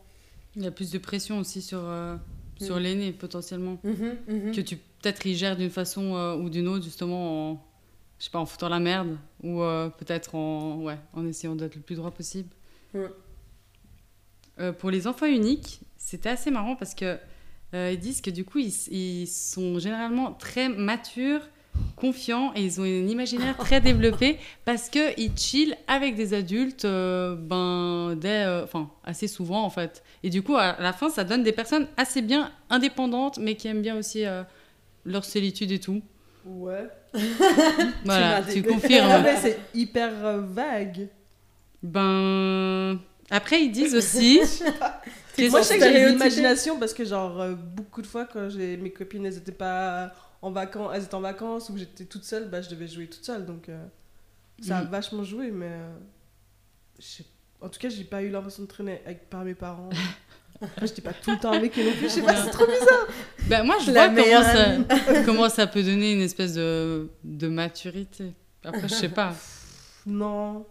Il 0.57 0.63
y 0.63 0.67
a 0.67 0.71
plus 0.71 0.91
de 0.91 0.99
pression 0.99 1.39
aussi 1.39 1.63
sur, 1.63 1.81
sur 2.63 2.77
Mhm. 2.77 2.83
l'aîné, 2.83 3.13
potentiellement. 3.13 3.79
Mhm, 3.85 4.17
mhm. 4.29 4.55
Que 4.55 4.61
tu, 4.61 4.77
peut-être, 4.77 5.27
il 5.27 5.35
gère 5.37 5.57
d'une 5.57 5.71
façon 5.71 6.15
euh, 6.17 6.37
ou 6.37 6.49
d'une 6.51 6.69
autre, 6.69 6.85
justement, 6.85 7.51
en, 7.53 7.67
je 8.19 8.25
sais 8.25 8.31
pas, 8.31 8.39
en 8.39 8.47
foutant 8.47 8.69
la 8.69 8.81
merde. 8.81 9.17
Ou 9.43 9.63
euh, 9.63 9.89
peut-être 9.91 10.35
en, 10.35 10.77
ouais, 10.83 10.99
en 11.13 11.27
essayant 11.27 11.55
d'être 11.57 11.75
le 11.77 11.83
plus 11.83 11.97
droit 11.97 12.11
possible. 12.11 12.49
Ouais. 12.95 13.09
Euh, 14.61 14.73
pour 14.73 14.91
les 14.91 15.07
enfants 15.07 15.27
uniques, 15.27 15.81
c'était 15.97 16.29
assez 16.29 16.51
marrant 16.51 16.77
parce 16.77 16.95
que 16.95 17.19
ils 17.75 17.99
disent 17.99 18.21
que 18.21 18.29
du 18.31 18.45
coup, 18.45 18.59
ils, 18.59 18.75
ils 18.93 19.27
sont 19.27 19.79
généralement 19.79 20.33
très 20.35 20.69
matures, 20.69 21.41
confiants 21.97 22.53
et 22.57 22.63
ils 22.65 22.81
ont 22.81 22.85
une 22.85 23.09
imaginaire 23.09 23.57
très 23.57 23.81
développée 23.81 24.39
parce 24.65 24.91
que 24.91 25.19
ils 25.21 25.37
chillent 25.37 25.75
avec 25.87 26.17
des 26.17 26.35
adultes, 26.35 26.85
euh, 26.85 27.37
ben, 27.37 28.17
dès, 28.17 28.45
euh, 28.45 28.65
enfin, 28.65 28.91
assez 29.05 29.29
souvent 29.29 29.63
en 29.63 29.71
fait. 29.71 30.03
Et 30.23 30.31
du 30.31 30.43
coup, 30.43 30.57
à 30.57 30.77
la 30.81 30.93
fin, 30.93 31.09
ça 31.11 31.25
donne 31.25 31.43
des 31.43 31.53
personnes 31.53 31.87
assez 31.97 32.23
bien 32.23 32.51
indépendantes, 32.71 33.39
mais 33.39 33.55
qui 33.55 33.69
aiment 33.69 33.83
bien 33.83 33.97
aussi 33.97 34.27
euh, 34.27 34.43
leur 35.05 35.25
solitude 35.25 35.71
et 35.73 35.79
tout. 35.81 36.03
Ouais. 36.45 36.89
Voilà, 38.05 38.43
tu 38.43 38.61
dit- 38.61 38.63
confirmes. 38.63 39.25
c'est 39.41 39.59
hyper 39.75 40.11
vague. 40.41 41.09
Ben. 41.83 42.99
Après, 43.31 43.63
ils 43.63 43.71
disent 43.71 43.95
aussi. 44.03 44.41
Moi, 45.39 45.61
je 45.61 45.65
sais 45.65 45.79
que 45.79 45.85
j'ai 45.85 46.11
imagination 46.11 46.79
parce 46.79 46.93
que, 46.95 47.05
genre, 47.05 47.47
beaucoup 47.77 48.03
de 48.03 48.07
fois, 48.07 48.25
quand 48.25 48.49
j'ai 48.51 48.77
mes 48.77 48.91
copines, 48.91 49.25
elles 49.27 49.39
étaient 49.39 49.53
pas 49.53 50.13
en 50.43 50.51
vacances, 50.51 50.91
elles 50.95 51.05
étaient 51.05 51.15
en 51.15 51.21
vacances 51.21 51.69
ou 51.71 51.73
que 51.75 51.79
j'étais 51.79 52.05
toute 52.05 52.25
seule, 52.25 52.49
bah, 52.51 52.61
je 52.61 52.69
devais 52.69 52.89
jouer 52.89 53.07
toute 53.07 53.25
seule. 53.25 53.47
Donc, 53.47 53.69
euh, 53.69 53.85
ça 54.61 54.79
a 54.79 54.83
Mhm. 54.83 54.91
vachement 54.91 55.25
joué, 55.25 55.51
mais. 55.51 55.71
euh, 55.71 55.95
je 56.99 57.23
En 57.61 57.69
tout 57.69 57.79
cas, 57.79 57.89
j'ai 57.89 58.03
pas 58.05 58.23
eu 58.23 58.29
l'impression 58.29 58.65
de 58.65 58.69
traîner 58.69 59.01
avec, 59.05 59.31
par 59.31 59.45
mes 59.45 59.55
parents. 59.55 59.89
Après, 60.61 60.87
j'étais 60.89 61.03
pas 61.03 61.13
tout 61.13 61.31
le 61.31 61.39
temps 61.39 61.53
avec 61.53 61.77
eux 61.79 61.85
non 61.85 61.93
plus. 61.93 62.03
Je 62.09 62.09
sais 62.09 62.23
pas, 62.23 62.35
c'est 62.37 62.51
trop 62.51 62.67
bizarre. 62.67 63.07
Ben, 63.49 63.63
moi, 63.65 63.77
je 63.85 63.91
La 63.93 64.09
vois 64.09 64.23
comment 64.23 64.43
ça, 64.43 64.63
amie. 64.71 64.85
comment 65.25 65.49
ça 65.49 65.67
peut 65.69 65.83
donner 65.83 66.13
une 66.13 66.23
espèce 66.23 66.55
de, 66.55 67.09
de 67.25 67.49
maturité. 67.49 68.33
Après, 68.65 68.83
je 68.89 68.95
sais 68.95 69.09
pas. 69.09 69.35
Non. 70.07 70.67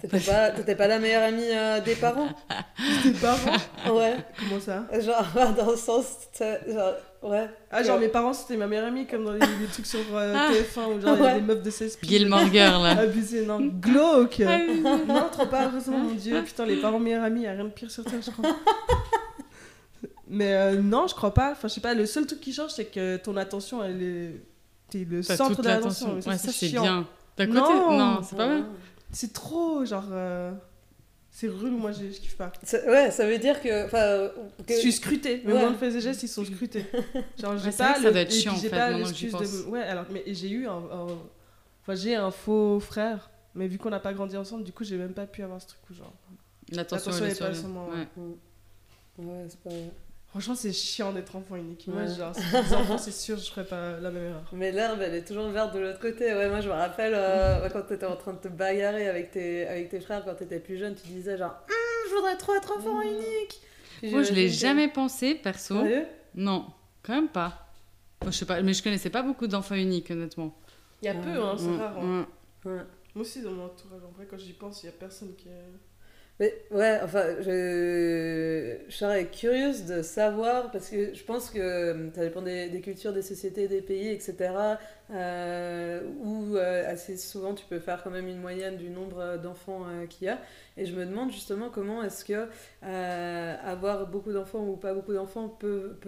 T'étais 0.00 0.20
pas, 0.20 0.50
t'étais 0.52 0.74
pas 0.74 0.86
la 0.88 0.98
meilleure 0.98 1.24
amie 1.24 1.42
euh, 1.44 1.78
des 1.82 1.94
parents? 1.94 2.30
Tes 3.02 3.12
parents? 3.12 3.94
Ouais. 3.94 4.16
Comment 4.38 4.58
ça? 4.58 4.86
Genre, 4.98 5.52
dans 5.54 5.70
le 5.72 5.76
sens. 5.76 6.06
Genre, 6.40 6.94
ouais. 7.22 7.48
Ah, 7.70 7.82
genre, 7.82 7.96
Ouais. 7.96 8.02
mes 8.06 8.08
parents, 8.08 8.32
c'était 8.32 8.56
ma 8.56 8.66
meilleure 8.66 8.86
amie, 8.86 9.06
comme 9.06 9.24
dans 9.24 9.32
les, 9.32 9.38
les 9.40 9.66
trucs 9.72 9.86
sur 9.86 9.98
euh, 10.14 10.34
Ah. 10.36 10.50
TF1 10.52 10.86
où 10.96 11.00
genre, 11.00 11.16
il 11.18 11.24
y 11.24 11.26
a 11.26 11.34
des 11.34 11.40
meufs 11.40 11.62
de 11.62 11.70
16 11.70 11.96
piges. 11.96 12.10
Gilmore 12.10 12.46
Girl, 12.52 12.82
là. 12.82 12.90
Abusé, 13.00 13.44
non. 13.46 13.58
Glauque 13.60 14.42
Ah. 14.46 14.58
Non, 15.06 15.28
trop 15.30 15.46
pas, 15.46 15.66
heureusement, 15.68 15.98
mon 15.98 16.14
dieu. 16.14 16.42
Putain, 16.42 16.66
les 16.66 16.76
parents 16.80 16.98
meilleurs 17.00 17.24
amis, 17.24 17.42
y 17.42 17.46
a 17.46 17.52
rien 17.52 17.64
de 17.64 17.70
pire 17.70 17.90
sur 17.90 18.04
Terre, 18.04 18.20
je 18.24 18.30
crois. 18.30 18.50
Mais 20.28 20.54
euh, 20.54 20.80
non, 20.80 21.06
je 21.06 21.14
crois 21.14 21.34
pas. 21.34 21.52
Enfin, 21.52 21.68
je 21.68 21.74
sais 21.74 21.80
pas, 21.80 21.94
le 21.94 22.06
seul 22.06 22.26
truc 22.26 22.40
qui 22.40 22.52
change, 22.52 22.70
c'est 22.70 22.86
que 22.86 23.16
ton 23.18 23.36
attention, 23.36 23.84
elle 23.84 24.02
est. 24.02 24.42
T'es 24.90 25.06
le 25.08 25.22
T'as 25.22 25.36
centre 25.36 25.60
de 25.62 25.68
l'attention. 25.68 26.14
Ouais, 26.14 26.38
ça, 26.38 26.50
c'est 26.52 26.68
bien. 26.68 27.06
D'un 27.36 27.46
côté, 27.46 27.60
Non. 27.60 27.98
non, 27.98 28.20
c'est 28.22 28.36
pas 28.36 28.46
vrai. 28.46 28.62
C'est 29.10 29.32
trop, 29.32 29.84
genre. 29.84 30.04
euh, 30.12 30.52
C'est 31.34 31.48
relou, 31.48 31.78
moi, 31.78 31.92
je 31.92 32.00
je 32.12 32.20
kiffe 32.20 32.36
pas. 32.36 32.52
Ça- 32.62 32.84
Ouais, 32.86 33.10
ça 33.10 33.26
veut 33.26 33.38
dire 33.38 33.60
que. 33.62 33.86
Je 34.68 34.74
suis 34.74 34.92
scrutée. 34.92 35.40
Mes 35.46 35.54
Ouais. 35.54 35.60
moindres 35.60 35.78
faits 35.78 35.94
et 35.94 36.00
gestes, 36.02 36.22
ils 36.22 36.28
sont 36.28 36.44
scrutés. 36.44 36.84
Genre, 37.40 37.56
j'ai 37.56 37.70
Ouais, 37.70 37.76
pas 37.76 37.94
que 37.94 38.00
ça 38.00 38.06
le- 38.06 38.10
doit 38.12 38.20
être 38.20 38.32
chiant, 38.34 38.52
en 38.52 38.56
j'ai 38.56 38.68
fait, 38.68 38.76
pas 38.76 38.90
maintenant 38.90 39.08
que 39.08 39.14
j'y 39.14 39.26
l'excuse 39.30 39.64
de. 39.64 39.68
Ouais, 39.70 39.80
alors, 39.82 40.04
mais 40.10 40.22
j'ai 40.26 40.50
eu 40.50 40.66
un. 40.66 40.72
un- 40.76 41.18
Enfin, 41.80 41.94
j'ai 41.96 42.14
un 42.14 42.30
faux 42.30 42.78
frère, 42.80 43.30
mais 43.54 43.66
vu 43.66 43.78
qu'on 43.78 43.90
n'a 43.90 43.98
pas 43.98 44.12
grandi 44.12 44.36
ensemble, 44.36 44.62
du 44.62 44.72
coup, 44.72 44.84
j'ai 44.84 44.96
même 44.98 45.14
pas 45.14 45.26
pu 45.26 45.42
avoir 45.42 45.60
ce 45.60 45.68
truc 45.68 45.80
où, 45.90 45.94
genre. 45.94 46.12
L'attention, 46.70 47.10
elle 47.24 47.30
est 47.32 47.38
pas 47.38 47.48
le- 47.48 47.54
sur 47.54 47.68
moi, 47.68 47.88
ouais. 47.88 48.06
Ouais, 49.24 49.46
c'est 49.48 49.58
pas. 49.60 49.70
Franchement, 50.32 50.54
c'est 50.54 50.72
chiant 50.72 51.12
d'être 51.12 51.36
enfant 51.36 51.56
unique. 51.56 51.86
Moi, 51.88 52.02
Ouais. 52.02 52.14
genre, 52.14 52.34
si 52.34 52.40
des 52.42 52.74
enfants, 52.74 52.96
c'est 52.98 53.12
sûr, 53.12 53.36
je 53.38 53.50
ferais 53.50 53.66
pas 53.66 54.00
la 54.00 54.10
même 54.10 54.24
erreur. 54.30 54.44
Mais 54.52 54.72
l'herbe, 54.72 55.00
elle 55.02 55.14
est 55.14 55.24
toujours 55.26 55.48
verte 55.50 55.74
de 55.74 55.78
l'autre 55.80 56.00
côté. 56.00 56.24
Ouais, 56.34 56.48
moi, 56.48 56.60
je 56.62 56.68
me 56.68 56.72
rappelle 56.74 57.12
euh, 57.14 57.68
quand 57.68 57.82
t'étais 57.82 58.06
en 58.06 58.16
train 58.16 58.32
de 58.32 58.38
te 58.38 58.48
bagarrer 58.48 59.08
avec 59.08 59.30
tes, 59.30 59.66
avec 59.68 59.90
tes 59.90 60.00
frères 60.00 60.24
quand 60.24 60.34
t'étais 60.34 60.58
plus 60.58 60.78
jeune, 60.78 60.94
tu 60.94 61.06
disais 61.08 61.36
genre 61.36 61.50
Hum, 61.68 62.08
Je 62.10 62.14
voudrais 62.14 62.36
trop 62.38 62.54
être 62.54 62.72
enfant 62.78 63.02
unique. 63.02 63.60
Puis 63.98 64.10
Moi, 64.10 64.22
je 64.22 64.32
l'ai 64.32 64.48
jamais 64.48 64.88
pensé, 64.88 65.34
perso. 65.34 65.74
Sérieux? 65.82 66.06
Non, 66.34 66.64
quand 67.02 67.14
même 67.14 67.28
pas. 67.28 67.68
Moi, 68.22 68.30
je 68.30 68.38
sais 68.38 68.46
pas, 68.46 68.62
mais 68.62 68.72
je 68.72 68.82
connaissais 68.82 69.10
pas 69.10 69.22
beaucoup 69.22 69.46
d'enfants 69.46 69.74
uniques, 69.74 70.10
honnêtement. 70.10 70.56
Il 71.02 71.06
y 71.06 71.08
a 71.08 71.14
peu, 71.14 71.28
hein, 71.42 71.56
c'est 71.58 71.66
Ouais, 71.66 71.76
rare. 71.76 71.98
hein. 71.98 72.26
ouais. 72.64 72.72
Ouais. 72.72 72.80
Moi 73.14 73.22
aussi, 73.22 73.42
dans 73.42 73.50
mon 73.50 73.66
entourage, 73.66 74.00
en 74.02 74.12
vrai, 74.16 74.26
quand 74.30 74.38
j'y 74.38 74.54
pense, 74.54 74.82
il 74.82 74.86
y 74.86 74.88
a 74.88 74.92
personne 74.92 75.34
qui 75.36 75.48
est. 75.48 75.72
Mais 76.40 76.54
ouais, 76.70 76.98
enfin, 77.02 77.24
je, 77.40 78.78
je 78.88 78.94
serais 78.94 79.26
curieuse 79.26 79.84
de 79.84 80.02
savoir, 80.02 80.70
parce 80.70 80.88
que 80.88 81.14
je 81.14 81.22
pense 81.24 81.50
que 81.50 81.58
euh, 81.60 82.10
ça 82.14 82.22
dépend 82.22 82.42
des, 82.42 82.80
cultures, 82.82 83.12
des 83.12 83.22
sociétés, 83.22 83.68
des 83.68 83.82
pays, 83.82 84.08
etc. 84.08 84.52
Euh, 85.10 86.00
où 86.20 86.56
euh, 86.56 86.90
assez 86.90 87.16
souvent 87.18 87.54
tu 87.54 87.66
peux 87.66 87.78
faire 87.78 88.02
quand 88.02 88.10
même 88.10 88.28
une 88.28 88.40
moyenne 88.40 88.76
du 88.76 88.88
nombre 88.88 89.36
d'enfants 89.36 89.84
qu'il 90.08 90.26
y 90.26 90.30
a. 90.30 90.38
Et 90.76 90.86
je 90.86 90.94
me 90.96 91.04
demande 91.04 91.30
justement 91.30 91.68
comment 91.68 92.02
est-ce 92.02 92.24
que 92.24 92.48
avoir 92.82 94.06
beaucoup 94.06 94.32
d'enfants 94.32 94.60
ou 94.66 94.76
pas 94.76 94.94
beaucoup 94.94 95.12
d'enfants 95.12 95.48
peut, 95.48 95.98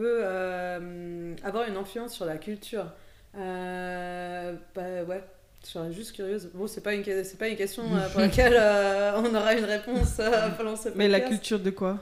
avoir 1.44 1.68
une 1.68 1.76
influence 1.76 2.14
sur 2.14 2.24
la 2.24 2.38
culture. 2.38 2.86
Bah 3.34 5.04
ouais. 5.06 5.22
Je 5.64 5.70
serais 5.70 5.92
juste 5.92 6.12
curieuse. 6.12 6.50
Bon, 6.54 6.66
c'est 6.66 6.82
pas 6.82 6.94
une, 6.94 7.02
c'est 7.04 7.38
pas 7.38 7.48
une 7.48 7.56
question 7.56 7.82
euh, 7.94 8.08
pour 8.10 8.20
laquelle 8.20 8.54
euh, 8.56 9.12
on 9.16 9.34
aura 9.34 9.54
une 9.54 9.64
réponse 9.64 10.16
euh, 10.20 10.48
pendant 10.56 10.76
ce 10.76 10.90
Mais 10.94 11.08
la 11.08 11.20
podcast. 11.20 11.40
culture 11.40 11.60
de 11.60 11.70
quoi? 11.70 11.98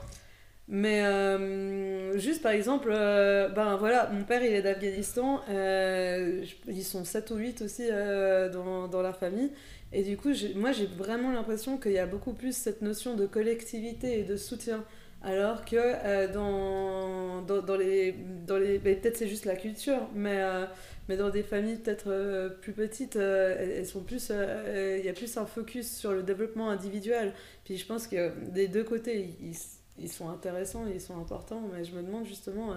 Mais 0.67 1.03
euh, 1.03 2.17
juste 2.17 2.41
par 2.41 2.51
exemple, 2.53 2.89
euh, 2.91 3.49
ben 3.49 3.75
voilà, 3.75 4.09
mon 4.13 4.23
père 4.23 4.41
il 4.43 4.53
est 4.53 4.61
d'Afghanistan, 4.61 5.41
ils 5.49 6.83
sont 6.83 7.03
7 7.03 7.31
ou 7.31 7.35
8 7.35 7.61
aussi 7.63 7.83
dans, 8.53 8.87
dans 8.87 9.01
la 9.01 9.13
famille. 9.13 9.51
Et 9.91 10.03
du 10.03 10.17
coup, 10.17 10.29
moi 10.55 10.71
j'ai 10.71 10.85
vraiment 10.85 11.31
l'impression 11.31 11.77
qu'il 11.77 11.91
y 11.91 11.99
a 11.99 12.05
beaucoup 12.05 12.33
plus 12.33 12.55
cette 12.55 12.81
notion 12.81 13.15
de 13.15 13.25
collectivité 13.25 14.19
et 14.19 14.23
de 14.23 14.37
soutien. 14.37 14.83
Alors 15.21 15.63
que 15.65 16.31
dans, 16.33 17.41
dans, 17.41 17.61
dans 17.61 17.75
les. 17.77 18.15
Dans 18.47 18.57
les 18.57 18.79
peut-être 18.79 19.17
c'est 19.17 19.27
juste 19.27 19.45
la 19.45 19.55
culture, 19.55 20.07
mais, 20.15 20.41
mais 21.09 21.17
dans 21.17 21.29
des 21.29 21.43
familles 21.43 21.77
peut-être 21.77 22.07
euh, 22.07 22.49
plus 22.49 22.73
petites, 22.73 23.15
euh, 23.17 23.55
elles, 23.59 23.85
sont 23.87 24.01
plus. 24.03 24.27
euh, 24.31 24.97
Il 24.99 25.05
y 25.05 25.09
a 25.09 25.13
plus 25.13 25.35
un 25.37 25.45
focus 25.45 25.95
sur 25.97 26.11
le 26.13 26.23
développement 26.23 26.69
individuel. 26.69 27.33
Puis 27.65 27.77
je 27.77 27.85
pense 27.85 28.07
que 28.07 28.31
des 28.49 28.67
deux 28.67 28.83
côtés, 28.83 29.35
ils, 29.41 29.55
ils 29.97 30.09
sont 30.11 30.29
intéressants, 30.29 30.85
ils 30.87 31.01
sont 31.01 31.19
importants, 31.19 31.61
mais 31.73 31.83
je 31.83 31.93
me 31.95 32.01
demande 32.01 32.25
justement. 32.25 32.73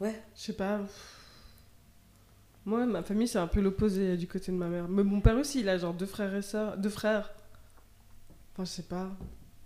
ouais. 0.00 0.14
Je 0.36 0.40
sais 0.42 0.52
pas. 0.54 0.80
Moi, 2.64 2.84
ma 2.86 3.02
famille, 3.02 3.28
c'est 3.28 3.38
un 3.38 3.46
peu 3.46 3.60
l'opposé 3.60 4.16
du 4.16 4.26
côté 4.26 4.52
de 4.52 4.56
ma 4.56 4.68
mère. 4.68 4.88
Mais 4.88 5.02
mon 5.02 5.20
père 5.20 5.36
aussi, 5.38 5.60
il 5.60 5.68
a 5.68 5.78
genre 5.78 5.94
deux 5.94 6.06
frères 6.06 6.34
et 6.34 6.42
sœurs. 6.42 6.76
Deux 6.76 6.90
frères. 6.90 7.32
Enfin, 8.52 8.64
je 8.64 8.70
sais 8.70 8.82
pas. 8.82 9.08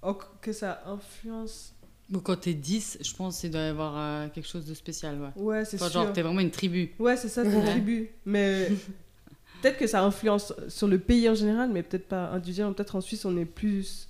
oh, 0.02 0.18
que 0.40 0.52
ça 0.52 0.82
influence. 0.86 1.74
Bon, 2.12 2.20
quand 2.20 2.36
t'es 2.36 2.52
10, 2.54 2.98
je 3.00 3.14
pense 3.14 3.40
qu'il 3.40 3.50
doit 3.50 3.62
y 3.62 3.68
avoir 3.68 3.94
euh, 3.96 4.28
quelque 4.28 4.46
chose 4.46 4.66
de 4.66 4.74
spécial, 4.74 5.18
ouais. 5.18 5.42
Ouais, 5.42 5.64
c'est 5.64 5.76
Enfin, 5.80 5.88
sûr. 5.90 6.02
genre, 6.04 6.12
t'es 6.12 6.20
vraiment 6.22 6.40
une 6.40 6.50
tribu. 6.50 6.92
Ouais, 6.98 7.16
c'est 7.16 7.28
ça, 7.30 7.42
c'est 7.42 7.52
une 7.58 7.64
tribu. 7.64 8.10
Mais 8.26 8.68
peut-être 9.62 9.78
que 9.78 9.86
ça 9.86 10.04
influence 10.04 10.52
sur 10.68 10.88
le 10.88 10.98
pays 10.98 11.26
en 11.30 11.34
général, 11.34 11.70
mais 11.72 11.82
peut-être 11.82 12.06
pas 12.08 12.28
individuellement. 12.30 12.74
Peut-être 12.74 12.96
en 12.96 13.00
Suisse, 13.00 13.24
on 13.24 13.34
est 13.38 13.46
plus 13.46 14.08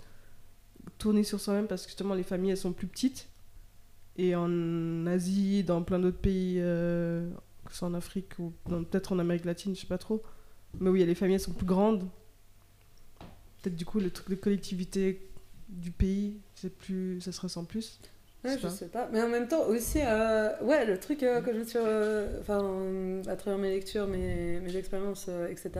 tourné 0.99 1.23
sur 1.23 1.41
soi-même 1.41 1.69
parce 1.69 1.83
que 1.83 1.89
justement, 1.91 2.15
les 2.15 2.25
familles, 2.25 2.51
elles 2.51 2.57
sont 2.57 2.73
plus 2.73 2.89
petites. 2.89 3.29
Et 4.17 4.35
en 4.35 5.07
Asie, 5.07 5.63
dans 5.63 5.83
plein 5.83 6.01
d'autres 6.01 6.19
pays, 6.19 6.57
euh, 6.59 7.31
que 7.65 7.71
ce 7.73 7.79
soit 7.79 7.89
en 7.89 7.95
Afrique 7.95 8.37
ou 8.41 8.53
peut-être 8.67 9.13
en 9.13 9.19
Amérique 9.21 9.45
latine, 9.45 9.77
je 9.77 9.81
sais 9.81 9.87
pas 9.87 9.97
trop. 9.99 10.23
Mais 10.81 10.91
oui, 10.91 11.05
les 11.07 11.15
familles, 11.15 11.37
elles 11.37 11.41
sont 11.41 11.53
plus 11.53 11.67
grandes. 11.67 12.05
Peut-être 13.63 13.77
du 13.77 13.85
coup, 13.85 14.01
le 14.01 14.11
truc 14.11 14.29
de 14.29 14.35
collectivité 14.35 15.29
du 15.73 15.91
pays, 15.91 16.41
c'est 16.55 16.75
plus, 16.75 17.21
ça 17.21 17.33
se 17.33 17.41
ressent 17.41 17.65
plus. 17.65 17.99
Ouais, 18.45 18.59
je 18.59 18.63
pas. 18.63 18.71
sais 18.71 18.89
pas. 18.89 19.09
Mais 19.13 19.23
en 19.23 19.29
même 19.29 19.47
temps, 19.49 19.67
aussi, 19.69 20.01
euh, 20.03 20.51
ouais, 20.63 20.85
le 20.85 20.99
truc 20.99 21.23
euh, 21.23 21.41
que 21.43 21.53
je 21.53 21.59
me 21.59 21.65
suis. 21.65 21.79
euh, 21.81 22.41
Enfin, 22.41 22.61
euh, 22.65 23.23
à 23.29 23.37
travers 23.37 23.59
mes 23.59 23.71
lectures, 23.71 24.09
mes, 24.09 24.59
mes 24.61 24.77
expériences, 24.77 25.29
etc., 25.49 25.71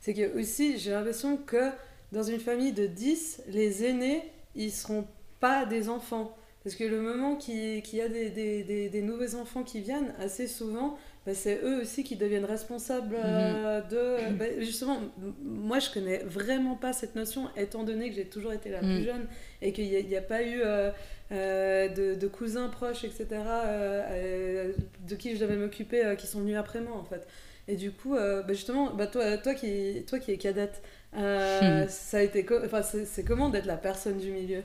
c'est 0.00 0.14
que 0.14 0.38
aussi, 0.38 0.78
j'ai 0.78 0.92
l'impression 0.92 1.36
que 1.36 1.70
dans 2.12 2.22
une 2.22 2.38
famille 2.38 2.72
de 2.72 2.86
10, 2.86 3.42
les 3.48 3.84
aînés, 3.84 4.22
ils 4.54 4.70
seront 4.70 5.06
pas 5.40 5.66
des 5.66 5.88
enfants. 5.88 6.36
Parce 6.64 6.76
que 6.76 6.84
le 6.84 7.00
moment 7.00 7.36
qu'il 7.36 7.82
qu'il 7.82 7.98
y 7.98 8.02
a 8.02 8.08
des, 8.08 8.30
des, 8.30 8.64
des, 8.64 8.88
des 8.88 9.02
nouveaux 9.02 9.34
enfants 9.34 9.62
qui 9.64 9.80
viennent, 9.80 10.14
assez 10.18 10.46
souvent, 10.46 10.96
bah, 11.26 11.34
c'est 11.34 11.60
eux 11.62 11.80
aussi 11.82 12.04
qui 12.04 12.16
deviennent 12.16 12.44
responsables 12.46 13.14
euh, 13.18 13.82
de. 13.82 14.32
bah, 14.38 14.46
justement, 14.60 14.98
moi 15.42 15.78
je 15.78 15.90
connais 15.90 16.18
vraiment 16.24 16.74
pas 16.76 16.92
cette 16.94 17.16
notion, 17.16 17.48
étant 17.56 17.84
donné 17.84 18.08
que 18.08 18.16
j'ai 18.16 18.24
toujours 18.26 18.52
été 18.52 18.70
la 18.70 18.82
plus 18.82 19.00
Mm. 19.00 19.04
jeune 19.04 19.26
et 19.62 19.72
qu'il 19.72 19.88
n'y 19.90 20.16
a, 20.16 20.22
pas 20.22 20.42
eu 20.42 20.62
euh, 20.64 20.90
euh, 21.32 21.88
de, 21.88 22.14
de 22.14 22.26
cousins 22.28 22.68
proches, 22.68 23.04
etc., 23.04 23.26
euh, 23.32 24.02
euh, 24.10 24.72
de 25.06 25.14
qui 25.16 25.34
je 25.36 25.40
devais 25.40 25.56
m'occuper, 25.56 26.04
euh, 26.04 26.14
qui 26.14 26.26
sont 26.26 26.40
venus 26.40 26.56
après 26.56 26.80
moi 26.80 26.96
en 26.96 27.04
fait. 27.04 27.26
Et 27.68 27.76
du 27.76 27.90
coup, 27.92 28.14
euh, 28.14 28.42
bah, 28.42 28.52
justement, 28.52 28.88
toi, 29.12 29.38
toi, 29.38 29.54
qui, 29.54 30.04
toi 30.06 30.18
qui 30.18 30.32
es 30.32 30.36
cadette, 30.38 30.82
euh, 31.16 31.86
ça 31.88 32.18
a 32.18 32.22
été 32.22 32.44
enfin, 32.64 32.82
c'est 32.82 33.24
comment 33.24 33.48
d'être 33.48 33.66
la 33.66 33.76
personne 33.76 34.18
du 34.18 34.30
milieu? 34.30 34.62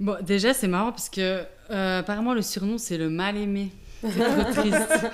Bon, 0.00 0.16
déjà, 0.22 0.54
c'est 0.54 0.68
marrant 0.68 0.90
parce 0.90 1.08
que 1.08 1.42
euh, 1.70 1.98
apparemment, 2.00 2.34
le 2.34 2.42
surnom, 2.42 2.78
c'est 2.78 2.98
le 2.98 3.10
mal-aimé. 3.10 3.70
C'est 4.00 4.10
trop 4.10 4.52
triste. 4.52 5.06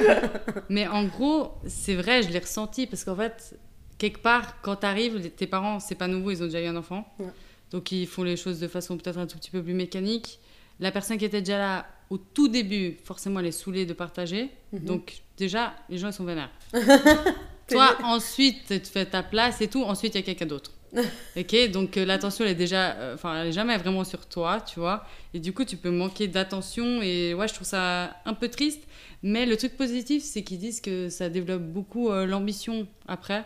Mais 0.69 0.87
en 0.87 1.05
gros, 1.05 1.53
c'est 1.67 1.95
vrai, 1.95 2.23
je 2.23 2.29
l'ai 2.31 2.38
ressenti 2.38 2.87
parce 2.87 3.05
qu'en 3.05 3.17
fait, 3.17 3.59
quelque 3.99 4.21
part, 4.21 4.61
quand 4.61 4.76
t'arrives, 4.76 5.31
tes 5.31 5.47
parents, 5.47 5.81
c'est 5.81 5.95
pas 5.95 6.09
nouveau, 6.09 6.31
ils 6.31 6.43
ont 6.43 6.47
déjà 6.47 6.61
eu 6.61 6.67
un 6.67 6.76
enfant. 6.76 7.07
Ouais. 7.19 7.26
Donc, 7.71 7.93
ils 7.93 8.07
font 8.07 8.23
les 8.23 8.37
choses 8.37 8.61
de 8.61 8.69
façon 8.69 8.97
peut-être 8.97 9.19
un 9.19 9.26
tout 9.26 9.38
petit 9.38 9.50
peu 9.50 9.62
plus 9.62 9.75
mécanique. 9.75 10.38
La 10.81 10.93
personne 10.93 11.19
qui 11.19 11.25
était 11.25 11.41
déjà 11.41 11.59
là 11.59 11.87
au 12.11 12.19
tout 12.19 12.49
début, 12.49 12.97
forcément, 13.05 13.41
elle 13.41 13.47
est 13.47 13.53
saoulée 13.53 13.87
de 13.87 13.95
partager. 13.95 14.50
Mhm. 14.73 14.81
Donc, 14.81 15.23
déjà, 15.37 15.75
les 15.88 15.99
gens, 15.99 16.09
ils 16.09 16.12
sont 16.12 16.25
vénères. 16.25 16.50
Toi, 17.69 17.97
ensuite, 18.03 18.67
tu 18.69 18.91
fais 18.91 19.07
ta 19.07 19.23
place 19.23 19.61
et 19.61 19.69
tout. 19.69 19.83
Ensuite, 19.83 20.14
il 20.14 20.19
y 20.19 20.21
a 20.21 20.25
quelqu'un 20.25 20.47
d'autre. 20.47 20.71
ok, 21.37 21.71
donc 21.73 21.97
euh, 21.97 22.05
l'attention, 22.05 22.45
elle 22.45 22.53
est 22.53 22.55
déjà. 22.55 22.93
euh, 22.93 23.15
Enfin, 23.15 23.41
elle 23.43 23.49
est 23.49 23.53
jamais 23.53 23.77
vraiment 23.79 24.05
sur 24.05 24.27
toi, 24.27 24.61
tu 24.61 24.79
vois. 24.81 25.05
Et 25.33 25.41
du 25.41 25.53
coup, 25.53 25.65
tu 25.65 25.77
peux 25.77 25.91
manquer 25.91 26.29
d'attention. 26.29 27.03
Et 27.03 27.35
ouais, 27.35 27.49
je 27.49 27.55
trouve 27.55 27.67
ça 27.67 28.17
un 28.25 28.35
peu 28.35 28.49
triste. 28.49 28.83
Mais 29.23 29.47
le 29.47 29.57
truc 29.57 29.77
positif, 29.77 30.23
c'est 30.23 30.43
qu'ils 30.43 30.59
disent 30.59 30.81
que 30.81 31.09
ça 31.09 31.29
développe 31.29 31.63
beaucoup 31.63 32.11
euh, 32.11 32.27
l'ambition 32.27 32.87
après. 33.09 33.45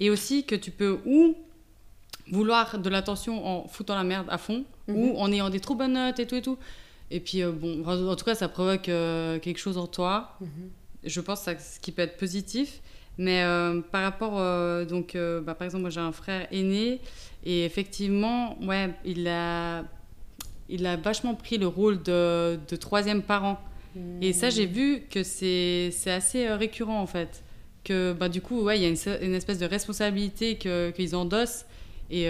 Et 0.00 0.10
aussi 0.10 0.44
que 0.44 0.54
tu 0.54 0.70
peux 0.70 0.98
ou 1.06 1.34
vouloir 2.30 2.78
de 2.78 2.88
l'attention 2.90 3.46
en 3.46 3.68
foutant 3.68 3.94
la 3.94 4.04
merde 4.04 4.26
à 4.30 4.38
fond, 4.38 4.64
Mhm. 4.88 4.96
ou 4.96 5.16
en 5.18 5.30
ayant 5.32 5.50
des 5.50 5.60
trop 5.60 5.74
bonnes 5.74 5.92
notes 5.94 6.18
et 6.20 6.26
tout 6.26 6.34
et 6.36 6.42
tout. 6.42 6.58
Et 7.10 7.20
puis, 7.20 7.42
bon, 7.44 7.84
en 7.86 8.16
tout 8.16 8.24
cas, 8.24 8.34
ça 8.34 8.48
provoque 8.48 8.82
quelque 8.82 9.58
chose 9.58 9.78
en 9.78 9.86
toi 9.86 10.36
Mhm. 10.40 10.48
je 11.04 11.20
pense 11.20 11.40
que 11.40 11.44
ça- 11.44 11.58
ce 11.58 11.78
qui 11.80 11.92
peut 11.92 12.02
être 12.02 12.16
positif. 12.16 12.80
Mais 13.18 13.42
euh, 13.42 13.80
par 13.80 14.02
rapport, 14.02 14.38
euh, 14.38 14.84
donc, 14.84 15.14
euh, 15.14 15.40
bah, 15.40 15.54
par 15.54 15.64
exemple, 15.64 15.82
moi 15.82 15.90
j'ai 15.90 16.00
un 16.00 16.12
frère 16.12 16.48
aîné 16.50 17.00
et 17.44 17.64
effectivement, 17.64 18.58
ouais, 18.62 18.90
il 19.04 19.28
a, 19.28 19.84
il 20.68 20.86
a 20.86 20.96
vachement 20.96 21.34
pris 21.34 21.58
le 21.58 21.66
rôle 21.66 22.02
de, 22.02 22.58
de 22.68 22.76
troisième 22.76 23.22
parent. 23.22 23.60
Et 24.20 24.32
ça, 24.32 24.50
j'ai 24.50 24.66
vu 24.66 25.02
que 25.08 25.22
c'est 25.22 25.92
assez 26.06 26.48
récurrent 26.48 27.00
en 27.00 27.06
fait. 27.06 27.44
Que 27.84 28.12
bah, 28.12 28.28
du 28.28 28.40
coup, 28.40 28.62
ouais, 28.62 28.76
il 28.76 28.82
y 28.82 28.86
a 28.86 28.88
une, 29.22 29.34
espèce 29.34 29.58
de 29.58 29.66
responsabilité 29.66 30.56
qu'ils 30.56 31.14
endossent. 31.14 31.64
Et, 32.10 32.28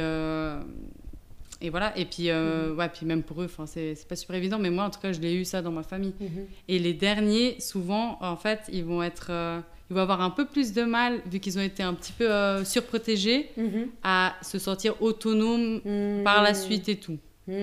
et 1.65 1.71
voilà. 1.71 1.97
Et 1.99 2.05
puis, 2.05 2.29
euh, 2.29 2.75
ouais, 2.75 2.91
puis 2.91 3.07
même 3.07 3.23
pour 3.23 3.41
eux, 3.41 3.49
c'est 3.67 4.07
pas 4.07 4.17
super 4.17 4.37
évident. 4.37 4.59
Mais 4.59 4.69
moi, 4.69 4.85
en 4.85 4.91
tout 4.91 5.01
cas, 5.01 5.13
je 5.13 5.21
l'ai 5.21 5.35
eu 5.35 5.47
ça 5.47 5.63
dans 5.63 5.73
ma 5.73 5.83
famille. 5.83 6.13
Mhm. 6.21 6.47
Et 6.69 6.79
les 6.79 6.93
derniers, 6.93 7.59
souvent, 7.59 8.19
en 8.21 8.37
fait, 8.37 8.61
ils 8.71 8.85
vont 8.85 9.03
être, 9.03 9.31
ils 9.91 9.95
vont 9.95 10.03
avoir 10.03 10.21
un 10.23 10.31
peu 10.31 10.47
plus 10.47 10.73
de 10.73 10.83
mal 10.83 11.21
vu 11.27 11.41
qu'ils 11.41 11.59
ont 11.59 11.63
été 11.63 11.83
un 11.83 11.95
petit 11.95 12.13
peu 12.13 12.31
euh, 12.31 12.65
surprotégés 12.65 13.51
Mhm. 13.57 13.89
à 14.03 14.35
se 14.43 14.59
sentir 14.59 15.01
autonomes 15.03 15.81
Mhm. 15.85 16.25
par 16.25 16.43
la 16.43 16.55
suite 16.55 16.89
et 16.89 16.97
tout. 16.97 17.19
Mhm. 17.47 17.55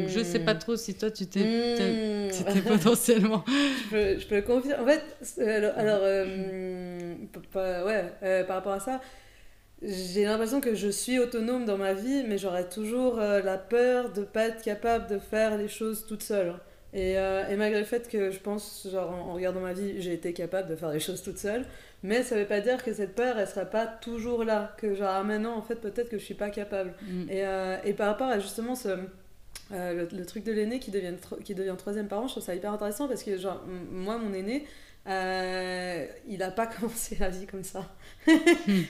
Donc, 0.00 0.08
je 0.08 0.24
sais 0.24 0.40
pas 0.40 0.56
trop 0.56 0.74
si 0.76 0.94
toi 0.94 1.10
tu 1.10 1.26
t'es, 1.26 1.44
Mhm. 1.44 2.62
potentiellement. 2.66 3.44
je, 3.48 3.90
peux, 3.90 4.18
je 4.20 4.26
peux 4.26 4.36
le 4.36 4.42
confirmer. 4.42 4.82
En 4.82 4.86
fait, 4.86 5.04
c'est- 5.22 5.48
alors, 5.48 5.72
alors, 5.76 6.00
euh, 6.02 7.14
pas- 7.52 7.84
ouais, 7.84 8.04
euh, 8.24 8.44
par 8.44 8.56
rapport 8.56 8.72
à 8.72 8.80
ça, 8.80 9.00
j'ai 9.82 10.24
l'impression 10.24 10.60
que 10.60 10.74
je 10.74 10.88
suis 10.88 11.18
autonome 11.20 11.64
dans 11.64 11.78
ma 11.78 11.94
vie, 11.94 12.24
mais 12.26 12.36
j'aurais 12.38 12.68
toujours 12.68 13.18
euh, 13.20 13.40
la 13.42 13.56
peur 13.56 14.12
de 14.12 14.22
pas 14.22 14.46
être 14.48 14.62
capable 14.62 15.06
de 15.08 15.18
faire 15.18 15.56
les 15.56 15.68
choses 15.68 16.04
toute 16.08 16.22
seule. 16.22 16.54
Et, 16.92 17.18
euh, 17.18 17.48
et 17.48 17.56
malgré 17.56 17.78
le 17.80 17.86
fait 17.86 18.08
que 18.08 18.30
je 18.30 18.38
pense, 18.40 18.88
genre 18.90 19.10
en, 19.10 19.30
en 19.30 19.34
regardant 19.34 19.60
ma 19.60 19.72
vie, 19.72 20.00
j'ai 20.00 20.12
été 20.12 20.32
capable 20.32 20.68
de 20.68 20.76
faire 20.76 20.90
les 20.90 21.00
choses 21.00 21.22
toute 21.22 21.38
seule, 21.38 21.64
mais 22.02 22.22
ça 22.22 22.36
veut 22.36 22.46
pas 22.46 22.60
dire 22.60 22.82
que 22.82 22.92
cette 22.92 23.14
peur, 23.14 23.38
elle 23.38 23.46
sera 23.46 23.64
pas 23.64 23.86
toujours 23.86 24.44
là. 24.44 24.74
Que 24.78 24.94
genre, 24.94 25.10
ah, 25.10 25.22
maintenant, 25.22 25.56
en 25.56 25.62
fait, 25.62 25.76
peut-être 25.76 26.08
que 26.08 26.18
je 26.18 26.24
suis 26.24 26.34
pas 26.34 26.50
capable. 26.50 26.94
Mm. 27.02 27.30
Et, 27.30 27.46
euh, 27.46 27.76
et 27.84 27.92
par 27.92 28.08
rapport 28.08 28.28
à 28.28 28.38
justement 28.40 28.74
ce, 28.74 28.88
euh, 29.72 30.08
le, 30.10 30.18
le 30.18 30.26
truc 30.26 30.42
de 30.44 30.52
l'aîné 30.52 30.80
qui 30.80 30.90
devient, 30.90 31.14
qui 31.44 31.54
devient 31.54 31.74
troisième 31.78 32.08
parent, 32.08 32.26
je 32.26 32.32
trouve 32.32 32.42
ça 32.42 32.54
hyper 32.54 32.72
intéressant 32.72 33.06
parce 33.06 33.22
que, 33.22 33.36
genre, 33.38 33.62
moi, 33.92 34.18
mon 34.18 34.32
aîné, 34.32 34.66
euh, 35.08 36.06
il 36.28 36.42
a 36.42 36.50
pas 36.50 36.66
commencé 36.80 37.16
la 37.18 37.30
vie 37.30 37.46
comme 37.46 37.64
ça. 37.64 37.84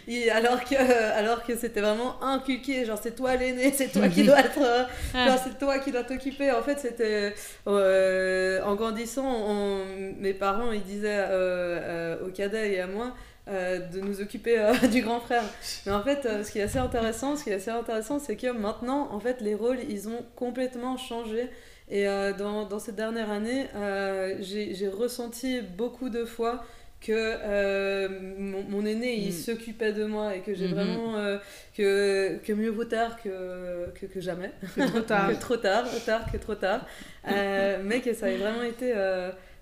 Il- 0.08 0.28
alors 0.30 0.62
que, 0.64 0.74
alors 1.14 1.42
que 1.44 1.56
c'était 1.56 1.80
vraiment 1.80 2.22
inculqué, 2.22 2.84
genre, 2.84 2.98
c'est 3.00 3.14
toi 3.14 3.36
l'aîné, 3.36 3.72
c'est 3.72 3.88
toi 3.88 4.08
qui 4.08 4.24
dois 4.24 4.40
être. 4.40 4.88
Ah. 5.14 5.36
c'est 5.42 5.58
toi 5.58 5.78
qui 5.78 5.92
dois 5.92 6.02
t'occuper. 6.04 6.50
En 6.50 6.62
fait, 6.62 6.78
c'était. 6.78 7.34
euh, 7.66 8.60
en 8.62 8.74
grandissant, 8.74 9.24
on- 9.26 9.84
mes 10.18 10.34
parents, 10.34 10.72
ils 10.72 10.82
disaient 10.82 11.08
euh, 11.28 12.16
euh, 12.20 12.26
au 12.26 12.30
cadet 12.30 12.72
et 12.72 12.80
à 12.80 12.86
moi. 12.86 13.14
de 13.48 14.00
nous 14.00 14.20
occuper 14.20 14.56
du 14.92 15.02
grand 15.02 15.18
frère. 15.20 15.42
Mais 15.86 15.90
en 15.92 16.02
fait, 16.04 16.22
ce 16.44 16.50
qui 16.52 16.60
est 16.60 16.62
assez 16.62 16.78
intéressant, 16.78 17.34
ce 17.36 17.42
qui 17.44 17.50
est 17.50 17.54
assez 17.54 17.70
intéressant, 17.70 18.20
c'est 18.20 18.36
que 18.36 18.46
maintenant, 18.52 19.08
en 19.12 19.18
fait, 19.18 19.40
les 19.40 19.54
rôles, 19.56 19.78
ils 19.88 20.08
ont 20.08 20.24
complètement 20.36 20.96
changé. 20.96 21.48
Et 21.90 22.06
euh, 22.08 22.32
dans, 22.32 22.66
dans 22.66 22.78
cette 22.78 22.96
dernière 22.96 23.30
année, 23.30 23.66
euh, 23.74 24.36
j'ai 24.40 24.88
ressenti 24.88 25.60
beaucoup 25.60 26.08
de 26.08 26.24
fois 26.24 26.64
que 27.00 27.12
euh, 27.14 28.08
mon, 28.38 28.62
mon 28.64 28.84
aîné, 28.84 29.14
il 29.16 29.28
Mm. 29.30 29.32
s'occupait 29.32 29.92
de 29.92 30.04
moi 30.04 30.36
et 30.36 30.40
que 30.40 30.54
j'ai 30.54 30.66
Mhm. 30.68 30.74
vraiment... 30.74 31.16
euh, 31.16 31.38
que, 31.76 32.36
que 32.44 32.52
mieux 32.52 32.68
vaut 32.70 32.84
tard 32.84 33.20
que, 33.22 33.90
que, 33.98 34.04
que 34.06 34.20
jamais. 34.20 34.50
Que 34.76 34.82
trop 34.82 35.00
tard. 35.00 35.28
que 35.34 35.40
trop 35.40 35.56
tard, 35.56 35.86
tard 36.04 36.30
que 36.30 36.36
trop 36.36 36.54
tard. 36.54 36.86
Euh, 37.26 37.78
mais 37.82 38.00
que 38.00 38.12
ça 38.12 38.30
ait 38.30 38.36
vraiment 38.36 38.62
été... 38.62 38.92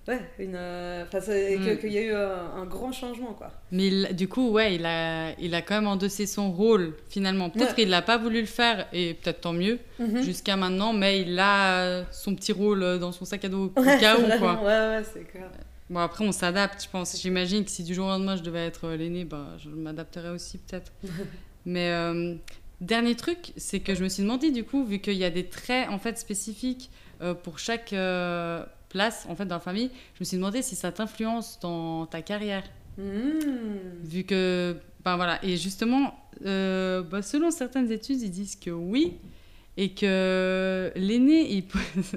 euh, 0.09 0.12
ouais, 0.15 0.21
une... 0.38 0.55
euh, 0.55 1.05
Mm. 1.05 1.79
qu'il 1.79 1.93
y 1.93 1.99
a 1.99 2.03
eu 2.03 2.12
un, 2.15 2.62
un 2.62 2.65
grand 2.67 2.93
changement, 2.93 3.33
quoi. 3.35 3.50
Mais 3.73 3.88
il- 3.88 4.17
du 4.17 4.29
coup, 4.29 4.50
ouais, 4.50 4.75
il 4.75 4.85
a, 4.87 5.33
il 5.38 5.55
a 5.55 5.62
quand 5.62 5.75
même 5.75 5.87
endossé 5.87 6.27
son 6.27 6.50
rôle 6.53 6.95
finalement. 7.09 7.50
Peut-être 7.50 7.71
Ouais. 7.71 7.75
qu'il 7.75 7.88
n'a 7.91 8.03
pas 8.03 8.19
voulu 8.19 8.41
le 8.41 8.47
faire 8.47 8.87
et 8.93 9.15
peut-être 9.15 9.41
tant 9.43 9.53
mieux 9.53 9.79
Mhm. 9.99 10.23
jusqu'à 10.23 10.57
maintenant, 10.57 10.93
mais 10.93 11.21
il 11.23 11.38
a 11.38 11.83
euh, 11.83 12.05
son 12.12 12.35
petit 12.35 12.53
rôle 12.53 12.83
euh, 12.83 12.99
dans 12.99 13.12
son 13.12 13.25
sac 13.25 13.45
à 13.45 13.49
dos 13.49 13.73
au 13.77 13.81
Ouais, 13.81 13.99
cas 13.99 14.17
où 14.19 14.38
quoi. 14.38 14.55
Ouais, 14.62 14.97
ouais, 14.99 15.03
c'est 15.12 15.25
clair. 15.25 15.50
Bon, 15.91 16.00
après, 16.00 16.25
on 16.27 16.33
s'adapte, 16.33 16.83
je 16.85 16.88
pense. 16.91 17.19
J'imagine 17.21 17.65
que 17.65 17.71
si 17.71 17.83
du 17.83 17.95
jour 17.95 18.07
au 18.07 18.11
lendemain, 18.11 18.37
je 18.37 18.43
devais 18.43 18.67
être 18.67 18.87
euh, 18.87 18.97
l'aîné, 18.97 19.25
bah, 19.25 19.47
je 19.59 19.71
m'adapterais 19.71 20.29
aussi, 20.29 20.59
peut-être. 20.59 20.93
Mais 21.65 21.91
euh, 21.91 22.35
dernier 22.83 23.15
truc, 23.15 23.53
c'est 23.57 23.81
que 23.81 23.95
je 23.95 24.05
me 24.05 24.09
suis 24.11 24.23
demandé, 24.23 24.50
du 24.50 24.65
coup, 24.65 24.85
vu 24.85 24.99
qu'il 25.00 25.15
y 25.17 25.25
a 25.25 25.31
des 25.31 25.47
traits, 25.47 25.88
en 25.88 25.99
fait, 25.99 26.19
spécifiques 26.19 26.91
euh, 27.23 27.33
pour 27.35 27.59
chaque 27.59 27.93
euh, 27.95 28.65
place, 28.88 29.26
en 29.28 29.35
fait, 29.37 29.45
dans 29.47 29.57
la 29.57 29.61
famille, 29.61 29.90
je 30.14 30.21
me 30.21 30.25
suis 30.25 30.37
demandé 30.37 30.62
si 30.62 30.76
ça 30.76 30.92
t'influence 30.92 31.59
dans 31.61 32.07
ta 32.07 32.23
carrière. 32.23 32.64
Mm. 32.97 33.02
Vu 34.04 34.25
que... 34.25 34.76
Ben 35.04 35.16
voilà. 35.16 35.38
Et 35.45 35.57
justement, 35.57 36.14
euh, 36.45 37.02
bah, 37.02 37.23
selon 37.23 37.50
certaines 37.50 37.90
études, 37.92 38.21
ils 38.21 38.30
disent 38.30 38.57
que 38.57 38.71
oui, 38.71 39.14
et 39.76 39.90
que 39.95 40.90
l'aîné, 40.97 41.52
il 41.52 41.64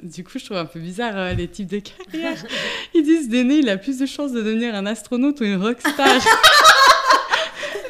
du 0.10 0.24
coup, 0.24 0.40
je 0.40 0.46
trouve 0.46 0.58
un 0.58 0.66
peu 0.66 0.80
bizarre 0.80 1.16
euh, 1.16 1.34
les 1.34 1.48
types 1.48 1.70
de 1.70 1.80
carrière. 1.80 2.44
Ils 2.96 3.04
disent 3.04 3.30
l'aîné, 3.30 3.60
il 3.60 3.70
a 3.70 3.78
plus 3.78 4.00
de 4.00 4.06
chances 4.08 4.32
de 4.32 4.42
devenir 4.42 4.74
un 4.74 4.86
astronaute 4.88 5.40
ou 5.42 5.44
une 5.44 5.62
rockstar. 5.62 5.94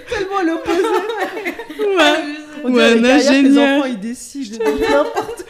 Tellement 0.10 0.42
l'opposé. 0.44 0.82
ouais. 0.84 2.24
On 2.66 2.74
Ou 2.74 2.80
un 2.80 2.96
les 2.96 3.02
carrières 3.02 3.32
ingénieur. 3.32 3.80
enfants, 3.80 3.88
ils 3.90 4.00
décident. 4.00 4.58
N'importe 4.64 5.46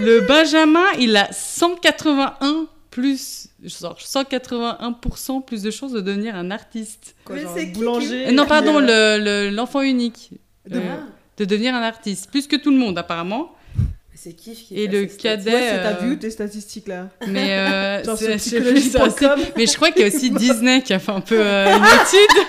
Le 0.00 0.20
Benjamin, 0.22 0.84
il 0.98 1.16
a 1.16 1.28
181 1.32 2.66
plus, 2.90 3.48
genre 3.62 3.96
181% 3.98 5.44
plus 5.44 5.62
de 5.62 5.70
chances 5.70 5.92
de 5.92 6.00
devenir 6.00 6.34
un 6.34 6.50
artiste. 6.50 7.14
quoi. 7.24 7.36
Mais 7.36 7.42
genre 7.42 7.56
qui 7.56 7.66
boulanger. 7.66 8.28
Euh, 8.28 8.32
non, 8.32 8.46
pardon, 8.46 8.76
puis, 8.78 8.86
le- 8.86 9.18
le- 9.48 9.50
l'enfant 9.54 9.82
unique. 9.82 10.30
de- 10.68 10.78
Euh, 10.78 10.96
de 11.38 11.44
devenir 11.46 11.74
un 11.74 11.82
artiste, 11.82 12.30
plus 12.30 12.46
que 12.46 12.56
tout 12.56 12.70
le 12.70 12.76
monde 12.76 12.98
apparemment. 12.98 13.54
Mais 13.76 13.84
c'est 14.16 14.32
kiff 14.34 14.66
qui 14.66 14.74
Et 14.78 14.86
le 14.88 15.06
cadet- 15.06 15.52
Ouais, 15.52 15.60
c'est 15.70 15.82
t'as 15.82 16.02
euh, 16.04 16.08
vu 16.08 16.18
tes 16.18 16.30
statistiques 16.30 16.86
là? 16.88 17.08
Mais 17.26 17.52
euh, 17.58 18.04
Genre 18.04 18.16
je 18.16 18.36
sais 18.38 18.60
plus, 18.60 18.80
c'est 18.90 19.00
assez- 19.00 19.14
psychologie.com. 19.16 19.40
Mais 19.56 19.66
je 19.66 19.74
crois 19.74 19.90
qu'il 19.90 20.02
y 20.02 20.04
a 20.04 20.08
aussi 20.08 20.30
Disney 20.44 20.82
qui 20.82 20.92
a 20.92 20.98
fait 20.98 21.12
un 21.12 21.20
peu 21.22 21.38
euh, 21.40 21.66
une 21.76 21.84
étude. 21.84 22.46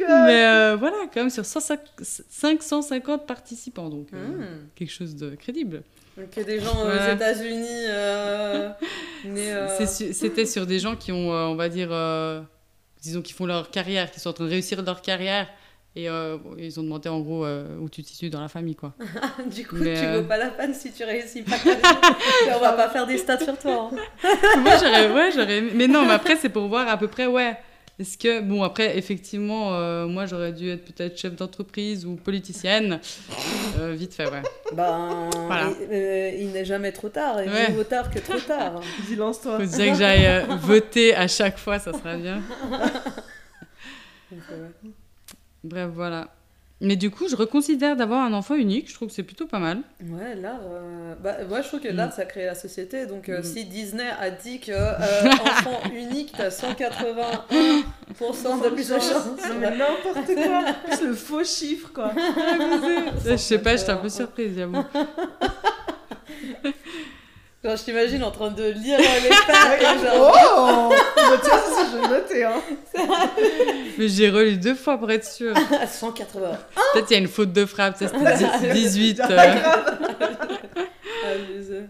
Mais 0.00 0.44
euh, 0.44 0.76
voilà, 0.78 0.96
quand 1.12 1.20
même 1.20 1.30
sur 1.30 1.44
105 1.44 1.80
550 2.02 3.26
participants, 3.26 3.88
donc 3.88 4.08
euh, 4.12 4.26
Hmm. 4.26 4.66
quelque 4.74 4.90
chose 4.92 5.14
de 5.16 5.34
crédible. 5.36 5.82
Donc 6.16 6.46
des 6.46 6.60
gens 6.60 6.82
aux 6.84 6.86
Ouais. 6.86 7.14
États-Unis 7.14 7.86
euh, 7.88 8.68
euh, 9.26 9.86
C'était 9.86 10.46
sur 10.46 10.66
des 10.66 10.78
gens 10.78 10.94
qui 10.96 11.10
ont, 11.12 11.32
euh, 11.32 11.46
on 11.46 11.56
va 11.56 11.68
dire, 11.68 11.88
euh, 11.90 12.40
disons, 13.02 13.20
qui 13.22 13.32
font 13.32 13.46
leur 13.46 13.70
carrière, 13.70 14.10
qui 14.10 14.20
sont 14.20 14.30
en 14.30 14.32
train 14.32 14.44
de 14.44 14.50
réussir 14.50 14.80
leur 14.82 15.02
carrière. 15.02 15.48
Et 15.96 16.08
euh, 16.08 16.38
ils 16.58 16.78
ont 16.80 16.82
demandé 16.82 17.08
en 17.08 17.20
gros 17.20 17.44
euh, 17.44 17.76
où 17.80 17.88
tu 17.88 18.02
te 18.02 18.08
situes 18.08 18.28
dans 18.30 18.40
la 18.40 18.48
famille, 18.48 18.74
quoi. 18.74 18.92
Du 19.46 19.64
coup, 19.66 19.76
Mais, 19.76 19.94
tu 19.94 20.04
euh, 20.04 20.20
vaux 20.20 20.26
pas 20.26 20.36
la 20.38 20.48
peine 20.50 20.74
si 20.74 20.92
tu 20.92 21.04
réussis 21.04 21.42
pas. 21.42 21.54
on 22.54 22.58
va 22.58 22.72
pas 22.72 22.88
faire 22.90 23.06
des 23.06 23.16
stats 23.18 23.38
sur 23.38 23.56
toi. 23.58 23.90
hein. 23.92 23.96
Moi, 24.58 24.72
j'aurais, 24.76 25.12
ouais, 25.12 25.30
j'aurais 25.32 25.58
aimé- 25.58 25.70
Mais 25.74 25.86
non, 25.86 26.04
mais 26.04 26.14
après, 26.14 26.34
c'est 26.36 26.48
pour 26.48 26.66
voir 26.68 26.88
à 26.88 26.96
peu 26.96 27.06
près, 27.08 27.26
ouais. 27.26 27.56
Est-ce 28.00 28.18
que, 28.18 28.40
bon, 28.40 28.64
après, 28.64 28.98
effectivement, 28.98 29.74
euh, 29.74 30.06
moi, 30.06 30.26
j'aurais 30.26 30.52
dû 30.52 30.68
être 30.68 30.84
peut-être 30.84 31.16
chef 31.16 31.36
d'entreprise 31.36 32.04
ou 32.06 32.16
politicienne. 32.16 33.00
Euh, 33.80 33.92
vite 33.92 34.14
fait, 34.14 34.26
ouais. 34.30 34.42
Ben, 34.72 35.28
Voilà. 35.46 35.70
il, 35.80 35.88
euh, 35.92 36.30
il 36.38 36.52
n'est 36.52 36.64
jamais 36.64 36.92
trop 36.92 37.08
tard. 37.08 37.40
Et 37.40 37.48
Ouais. 37.48 37.70
mieux 37.70 37.74
vaut 37.76 37.82
tard 37.82 38.08
que 38.08 38.20
trop 38.20 38.38
tard. 38.38 38.80
Dis 39.08 39.16
lance-toi. 39.16 39.58
Faut 39.58 39.66
dire 39.66 39.90
que 39.92 39.98
j'aille 39.98 40.26
euh, 40.26 40.44
voter 40.60 41.12
à 41.16 41.26
chaque 41.26 41.58
fois, 41.58 41.80
ça 41.80 41.92
sera 41.92 42.16
bien. 42.16 42.40
Bref, 45.64 45.90
voilà. 45.92 46.28
Mais 46.84 46.96
du 46.96 47.10
coup, 47.10 47.28
je 47.28 47.34
reconsidère 47.34 47.96
d'avoir 47.96 48.22
un 48.24 48.32
enfant 48.34 48.54
unique. 48.54 48.88
Je 48.90 48.94
trouve 48.94 49.08
que 49.08 49.14
c'est 49.14 49.22
plutôt 49.22 49.46
pas 49.46 49.58
mal. 49.58 49.78
Ouais, 50.02 50.34
l'art. 50.36 50.60
euh, 50.70 51.14
Bah, 51.22 51.36
moi, 51.48 51.62
je 51.62 51.68
trouve 51.68 51.80
que 51.80 51.88
Mm. 51.88 51.96
l'art, 51.96 52.12
ça 52.12 52.24
crée 52.26 52.44
la 52.44 52.54
société. 52.54 53.06
Donc, 53.06 53.28
euh, 53.28 53.40
Mm. 53.40 53.44
si 53.44 53.64
Disney 53.64 54.04
a 54.20 54.30
dit 54.30 54.60
que 54.60 54.72
euh, 54.72 54.92
enfant 55.42 55.80
unique, 55.94 56.32
t'as 56.36 56.50
181% 56.50 58.58
de 58.62 58.68
plus 58.68 58.88
de 58.88 58.94
chance. 58.94 59.24
Mais 59.60 59.70
n'importe 59.76 60.26
quoi. 60.26 60.64
Plus, 60.84 61.06
le 61.06 61.14
faux 61.14 61.44
chiffre, 61.44 61.90
quoi. 61.94 62.12
Je 63.24 63.36
sais 63.36 63.58
pas, 63.58 63.76
j'étais 63.76 63.90
un 63.92 63.96
peu 63.96 64.08
surprise, 64.10 64.52
j'avoue. 64.56 64.84
Genre, 67.64 67.76
je 67.76 67.84
t'imagine 67.84 68.22
en 68.24 68.30
train 68.30 68.50
de 68.50 68.64
lire 68.64 68.98
les 68.98 69.30
genre, 70.06 70.36
Oh 70.90 70.94
Tiens, 71.42 71.58
ça, 71.58 71.86
je 71.92 71.96
vais 71.98 72.08
noter, 72.08 72.44
hein. 72.44 72.62
Mais 73.98 74.08
j'ai 74.08 74.30
relu 74.30 74.56
deux 74.56 74.74
fois 74.74 74.98
pour 74.98 75.10
être 75.10 75.24
sûre. 75.24 75.54
180. 75.88 76.58
Peut-être 76.92 77.10
il 77.10 77.14
y 77.14 77.16
a 77.16 77.20
une 77.20 77.28
faute 77.28 77.52
de 77.52 77.64
frappe, 77.66 77.96
ça, 77.96 78.08
c'était 78.08 78.72
dix- 78.72 78.92
18. 78.94 79.20
Ah, 79.22 79.28
euh. 79.30 79.54
grave. 79.60 79.98
Abusé. 81.34 81.80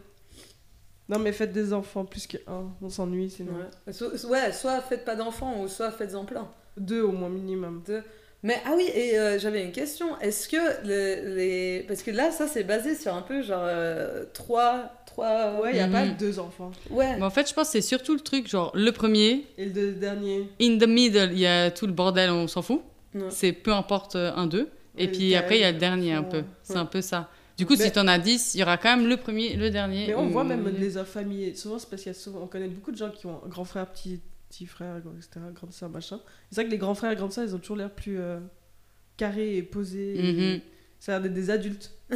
Non, 1.06 1.18
mais 1.18 1.32
faites 1.32 1.52
des 1.52 1.74
enfants 1.74 2.06
plus 2.06 2.26
que 2.26 2.38
un. 2.46 2.64
On 2.80 2.88
s'ennuie 2.88 3.28
sinon. 3.28 3.52
Ouais. 3.86 3.92
So- 3.92 4.10
ouais, 4.28 4.52
soit 4.52 4.80
faites 4.80 5.04
pas 5.04 5.14
d'enfants 5.14 5.60
ou 5.60 5.68
soit 5.68 5.90
faites-en 5.90 6.24
plein. 6.24 6.48
Deux 6.78 7.02
au 7.02 7.12
moins 7.12 7.28
minimum. 7.28 7.82
Mais 8.44 8.60
ah 8.66 8.74
oui, 8.76 8.84
et 8.94 9.18
euh, 9.18 9.38
j'avais 9.38 9.64
une 9.64 9.72
question. 9.72 10.18
Est-ce 10.20 10.48
que 10.48 10.56
le- 10.86 11.34
les. 11.34 11.84
Parce 11.88 12.02
que 12.02 12.10
là, 12.12 12.30
ça, 12.30 12.46
c'est 12.46 12.62
basé 12.62 12.94
sur 12.94 13.12
un 13.14 13.22
peu 13.22 13.42
genre 13.42 13.62
euh, 13.64 14.24
trois. 14.34 14.90
trois... 15.06 15.60
Ouais, 15.60 15.70
il 15.70 15.74
n'y 15.74 15.80
a 15.80 15.86
Mhm. 15.86 15.92
pas 15.92 16.06
deux 16.08 16.38
enfants. 16.38 16.70
Ouais. 16.90 17.16
Mais 17.16 17.22
en 17.22 17.30
fait, 17.30 17.48
je 17.48 17.54
pense 17.54 17.68
que 17.68 17.72
c'est 17.72 17.80
surtout 17.82 18.12
le 18.14 18.20
truc, 18.20 18.46
genre 18.48 18.70
le 18.74 18.92
premier, 18.92 19.46
Et 19.56 19.64
le 19.64 19.70
deux- 19.70 19.92
dernier. 19.92 20.48
in 20.60 20.76
the 20.78 20.86
middle, 20.86 21.30
il 21.32 21.38
y 21.38 21.46
a 21.46 21.70
tout 21.70 21.86
le 21.86 21.92
bordel, 21.92 22.30
on 22.30 22.46
s'en 22.46 22.60
fout. 22.62 22.82
Ouais. 23.14 23.22
C'est 23.30 23.52
peu 23.52 23.72
importe 23.72 24.14
euh, 24.16 24.30
un, 24.36 24.46
deux. 24.46 24.68
Et 24.98 25.04
Et 25.04 25.08
puis 25.08 25.34
après, 25.34 25.56
il 25.56 25.60
y 25.62 25.64
a 25.64 25.72
le 25.72 25.78
dernier, 25.78 26.12
un 26.12 26.22
ouais. 26.22 26.28
peu. 26.28 26.42
C'est 26.62 26.76
un 26.76 26.84
peu 26.84 27.00
ça. 27.00 27.30
Du 27.56 27.64
coup, 27.66 27.76
Mais- 27.78 27.84
si 27.84 27.92
t'en 27.92 28.06
as 28.08 28.18
10, 28.18 28.54
il 28.56 28.60
y 28.60 28.62
aura 28.62 28.76
quand 28.76 28.94
même 28.96 29.06
le 29.08 29.16
premier, 29.16 29.54
le 29.56 29.70
dernier. 29.70 30.08
Mais 30.08 30.14
on 30.16 30.26
ou- 30.26 30.30
voit 30.30 30.44
même 30.44 30.68
les 30.78 30.90
familles. 31.04 31.56
Souvent, 31.56 31.78
c'est 31.78 31.88
parce 31.88 32.02
qu'il 32.02 32.10
y 32.12 32.14
a 32.14 32.18
souvent, 32.18 32.40
on 32.42 32.46
connaît 32.48 32.68
beaucoup 32.68 32.90
de 32.92 32.96
gens 32.96 33.10
qui 33.10 33.26
ont 33.26 33.40
un 33.44 33.48
grand 33.48 33.64
frère, 33.64 33.86
petit, 33.86 34.20
petit 34.54 34.66
frère, 34.66 34.96
etc., 34.98 35.40
grande 35.54 35.72
sœur, 35.72 35.90
machin. 35.90 36.20
C'est 36.50 36.56
vrai 36.60 36.66
que 36.66 36.70
les 36.70 36.78
grands 36.78 36.94
frères 36.94 37.10
et 37.10 37.16
grandes 37.16 37.32
sœurs, 37.32 37.44
ils 37.44 37.54
ont 37.54 37.58
toujours 37.58 37.76
l'air 37.76 37.90
plus 37.90 38.18
euh, 38.20 38.38
carrés 39.16 39.56
et 39.56 39.62
posés. 39.62 40.14
et 40.18 40.32
Mhm. 40.54 40.60
Ça 41.00 41.12
a 41.12 41.18
l'air 41.18 41.22
d'être 41.24 41.34
des 41.34 41.50
adultes. 41.50 41.92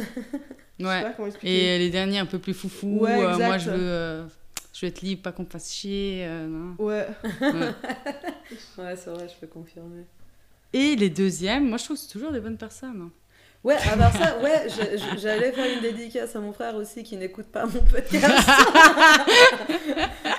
Ouais. 0.79 1.03
Et 1.43 1.77
les 1.77 1.89
derniers 1.89 2.19
un 2.19 2.25
peu 2.25 2.39
plus 2.39 2.53
foufou. 2.53 2.99
Ouais, 3.01 3.21
euh, 3.21 3.37
moi, 3.37 3.57
je 3.57 3.69
veux, 3.69 3.77
euh, 3.77 4.23
je 4.73 4.85
veux 4.85 4.87
être 4.87 5.01
libre, 5.01 5.21
pas 5.23 5.33
qu'on 5.33 5.43
me 5.43 5.49
fasse 5.49 5.73
chier. 5.73 6.21
euh, 6.25 6.47
non. 6.47 6.75
Ouais. 6.79 7.05
Ouais. 7.41 7.49
Ouais, 8.77 8.95
c'est 8.95 9.09
vrai, 9.09 9.27
je 9.27 9.35
peux 9.41 9.47
confirmer. 9.47 10.05
Et 10.71 10.95
les 10.95 11.09
deuxièmes, 11.09 11.67
moi, 11.67 11.77
je 11.77 11.83
trouve 11.83 11.97
que 11.97 12.03
c'est 12.03 12.07
toujours 12.13 12.31
des 12.31 12.39
bonnes 12.39 12.57
personnes. 12.57 13.01
hein. 13.01 13.11
Ouais, 13.61 13.75
à 13.75 13.97
part 13.97 14.13
ça, 14.15 14.39
ouais, 14.41 14.67
j'allais 15.17 15.51
faire 15.51 15.69
une 15.75 15.81
dédicace 15.81 16.33
à 16.33 16.39
mon 16.39 16.53
frère 16.53 16.75
aussi 16.75 17.03
qui 17.03 17.17
n'écoute 17.17 17.47
pas 17.47 17.65
mon 17.65 17.81
podcast. 17.83 18.49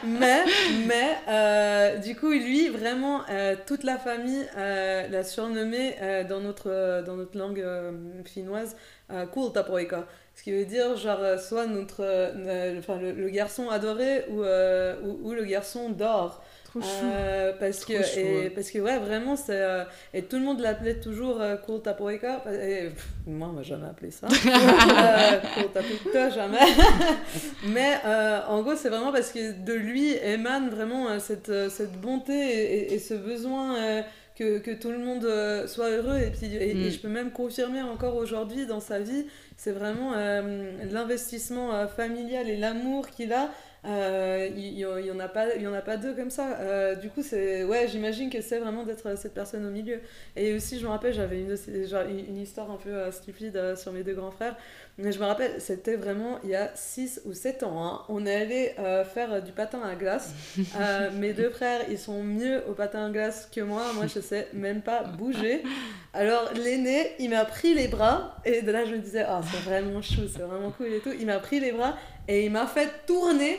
mais, 0.05 0.45
mais, 0.87 1.17
euh, 1.29 1.97
du 1.99 2.17
coup, 2.17 2.31
lui, 2.31 2.69
vraiment, 2.69 3.23
euh, 3.31 3.57
toute 3.67 3.85
la 3.85 3.99
famille 3.99 4.47
euh, 4.57 5.09
l'a 5.09 5.25
surnommé 5.25 5.95
dans, 6.29 6.41
notre, 6.41 7.03
dans 7.05 7.17
notre 7.17 7.37
langue 7.39 7.65
finnoise 8.25 8.77
Cool 9.33 9.53
Tapoika. 9.53 10.07
Ce 10.35 10.43
qui 10.43 10.53
veut 10.53 10.65
dire, 10.65 10.97
genre, 10.97 11.39
soit 11.39 11.67
notre, 11.67 12.03
enfin, 12.79 12.99
le, 12.99 13.29
garçon 13.29 13.69
adoré 13.69 14.25
ou, 14.31 14.43
ou, 14.43 15.29
ou 15.29 15.33
le 15.35 15.45
garçon 15.45 15.91
d'or. 15.91 16.43
Trop 16.71 16.81
chou. 16.81 16.87
Euh, 17.05 17.53
parce 17.59 17.81
Trop 17.81 17.95
que 17.95 18.03
chou, 18.05 18.19
et, 18.21 18.23
ouais. 18.43 18.51
parce 18.51 18.71
que 18.71 18.79
ouais 18.79 18.99
vraiment 18.99 19.35
c'est 19.35 19.61
euh, 19.61 19.83
et 20.15 20.23
tout 20.23 20.37
le 20.37 20.43
monde 20.45 20.61
l'appelait 20.61 21.01
toujours 21.01 21.41
euh, 21.41 21.57
Cool 21.57 21.83
pff, 22.91 23.09
moi 23.27 23.49
on 23.51 23.55
m'a 23.55 23.63
jamais 23.63 23.87
appelé 23.89 24.11
ça 24.13 24.27
euh, 24.47 25.41
Cool 25.55 25.73
Tapoeka 25.73 26.31
jamais 26.31 26.59
mais 27.67 27.95
en 28.49 28.63
gros 28.63 28.77
c'est 28.77 28.89
vraiment 28.89 29.11
parce 29.13 29.33
que 29.33 29.53
de 29.65 29.73
lui 29.75 30.13
émane 30.23 30.71
vraiment 30.71 31.19
cette, 31.19 31.53
cette 31.71 31.93
bonté 32.01 32.33
et, 32.35 32.93
et- 32.93 32.95
et 32.95 32.99
ce 33.01 33.15
besoin 33.15 33.75
que, 34.39 34.59
que 34.59 34.71
tout 34.71 34.91
le 34.91 34.99
monde 34.99 35.27
soit 35.67 35.91
heureux 35.91 36.19
et 36.19 36.31
puis 36.31 36.55
et, 36.55 36.75
Mm. 36.75 36.83
et 36.85 36.91
je 36.93 36.99
peux 37.01 37.09
même 37.09 37.31
confirmer 37.33 37.83
encore 37.83 38.15
aujourd'hui 38.17 38.67
dans 38.67 38.81
sa 38.81 39.01
vie 39.01 39.27
c'est 39.57 39.73
vraiment 39.73 40.13
l'investissement 40.91 41.87
familial 41.89 42.49
et 42.49 42.57
l'amour 42.57 43.09
qu'il 43.11 43.33
a 43.33 43.51
il 43.85 44.59
y, 44.59 44.81
il 44.81 45.07
y 45.07 45.11
en 45.11 45.21
a 45.21 45.29
pas 45.29 45.55
il 45.57 45.63
y 45.63 45.67
en 45.67 45.73
a 45.73 45.81
pas 45.81 45.97
deux 45.97 46.15
comme 46.15 46.31
ça. 46.31 46.59
Euh, 46.61 46.95
du 46.95 47.09
coup 47.09 47.23
c'est 47.23 47.65
ouais 47.65 47.89
j'imagine 47.89 48.31
que 48.31 48.41
c'est 48.41 48.59
vraiment 48.59 48.85
d'être 48.85 49.07
euh, 49.07 49.17
cette 49.17 49.35
personne 49.35 49.67
au 49.67 49.71
milieu. 49.71 50.01
Et 50.37 50.55
aussi 50.55 50.79
je 50.79 50.85
me 50.85 50.91
rappelle 50.91 51.15
j'avais 51.15 51.41
une, 51.41 52.37
histoire 52.37 52.71
un 52.71 52.77
peu 52.77 52.91
euh, 52.91 53.13
stupide 53.13 53.57
euh, 53.57 53.77
sur 53.77 53.93
mes 53.93 54.03
deux 54.03 54.15
grands 54.15 54.31
frères. 54.31 54.57
Mais 55.03 55.13
je 55.13 55.19
me 55.19 55.25
rappelle 55.25 55.61
c'était 55.61 55.97
vraiment 55.97 56.39
il 56.45 56.51
y 56.51 56.55
a 56.55 56.71
6 56.75 57.23
ou 57.25 57.33
7 57.33 57.63
ans 57.63 57.85
hein. 57.85 58.03
on 58.09 58.27
est 58.27 58.35
allé 58.35 58.75
euh, 58.79 59.05
faire 59.05 59.33
euh, 59.33 59.41
du 59.41 59.53
patin 59.53 59.81
à 59.83 59.95
glace. 59.95 60.35
Euh, 60.81 61.11
mes 61.13 61.33
deux 61.33 61.51
frères 61.51 61.81
ils 61.91 61.99
sont 61.99 62.23
mieux 62.23 62.63
au 62.69 62.73
patin 62.73 63.07
à 63.07 63.11
glace 63.11 63.49
que 63.55 63.61
moi. 63.61 63.93
Moi 63.95 64.07
je 64.07 64.21
sais 64.21 64.49
même 64.53 64.83
pas 64.83 65.03
bouger. 65.03 65.63
Alors 66.13 66.51
l'aîné 66.55 67.13
il 67.19 67.31
m'a 67.31 67.45
pris 67.45 67.75
les 67.75 67.89
bras. 67.89 68.37
Et 68.45 68.63
de 68.63 68.71
là 68.71 68.85
je 68.85 68.93
me 68.93 68.99
disais 68.99 69.25
ah 69.27 69.41
c'est 69.51 69.69
vraiment 69.69 70.01
chou 70.01 70.23
c'est 70.33 70.43
vraiment 70.43 70.71
cool 70.71 70.89
et 70.89 71.01
tout. 71.01 71.13
Il 71.19 71.27
m'a 71.27 71.39
pris 71.39 71.61
les 71.61 71.73
bras 71.73 71.97
et 72.29 72.45
il 72.47 72.51
m'a 72.51 72.67
fait 72.67 72.89
tourner 73.07 73.57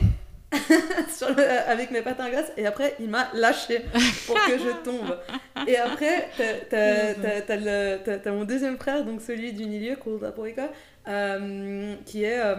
avec 1.66 1.90
mes 1.90 2.02
patins 2.02 2.24
à 2.24 2.30
glace 2.30 2.52
et 2.56 2.66
après 2.66 2.94
il 3.00 3.08
m'a 3.08 3.28
lâché 3.34 3.82
pour 4.26 4.34
que 4.44 4.58
je 4.58 4.70
tombe. 4.84 5.18
Et 5.66 5.76
après, 5.76 6.28
t'as- 6.68 8.32
mon 8.32 8.44
deuxième 8.44 8.76
frère, 8.78 9.04
donc 9.04 9.20
celui 9.22 9.52
du 9.52 9.64
milieu, 9.66 9.96
Kurdapoika, 9.96 10.68
euh, 11.08 11.94
qui 12.04 12.24
est. 12.24 12.38
euh, 12.40 12.56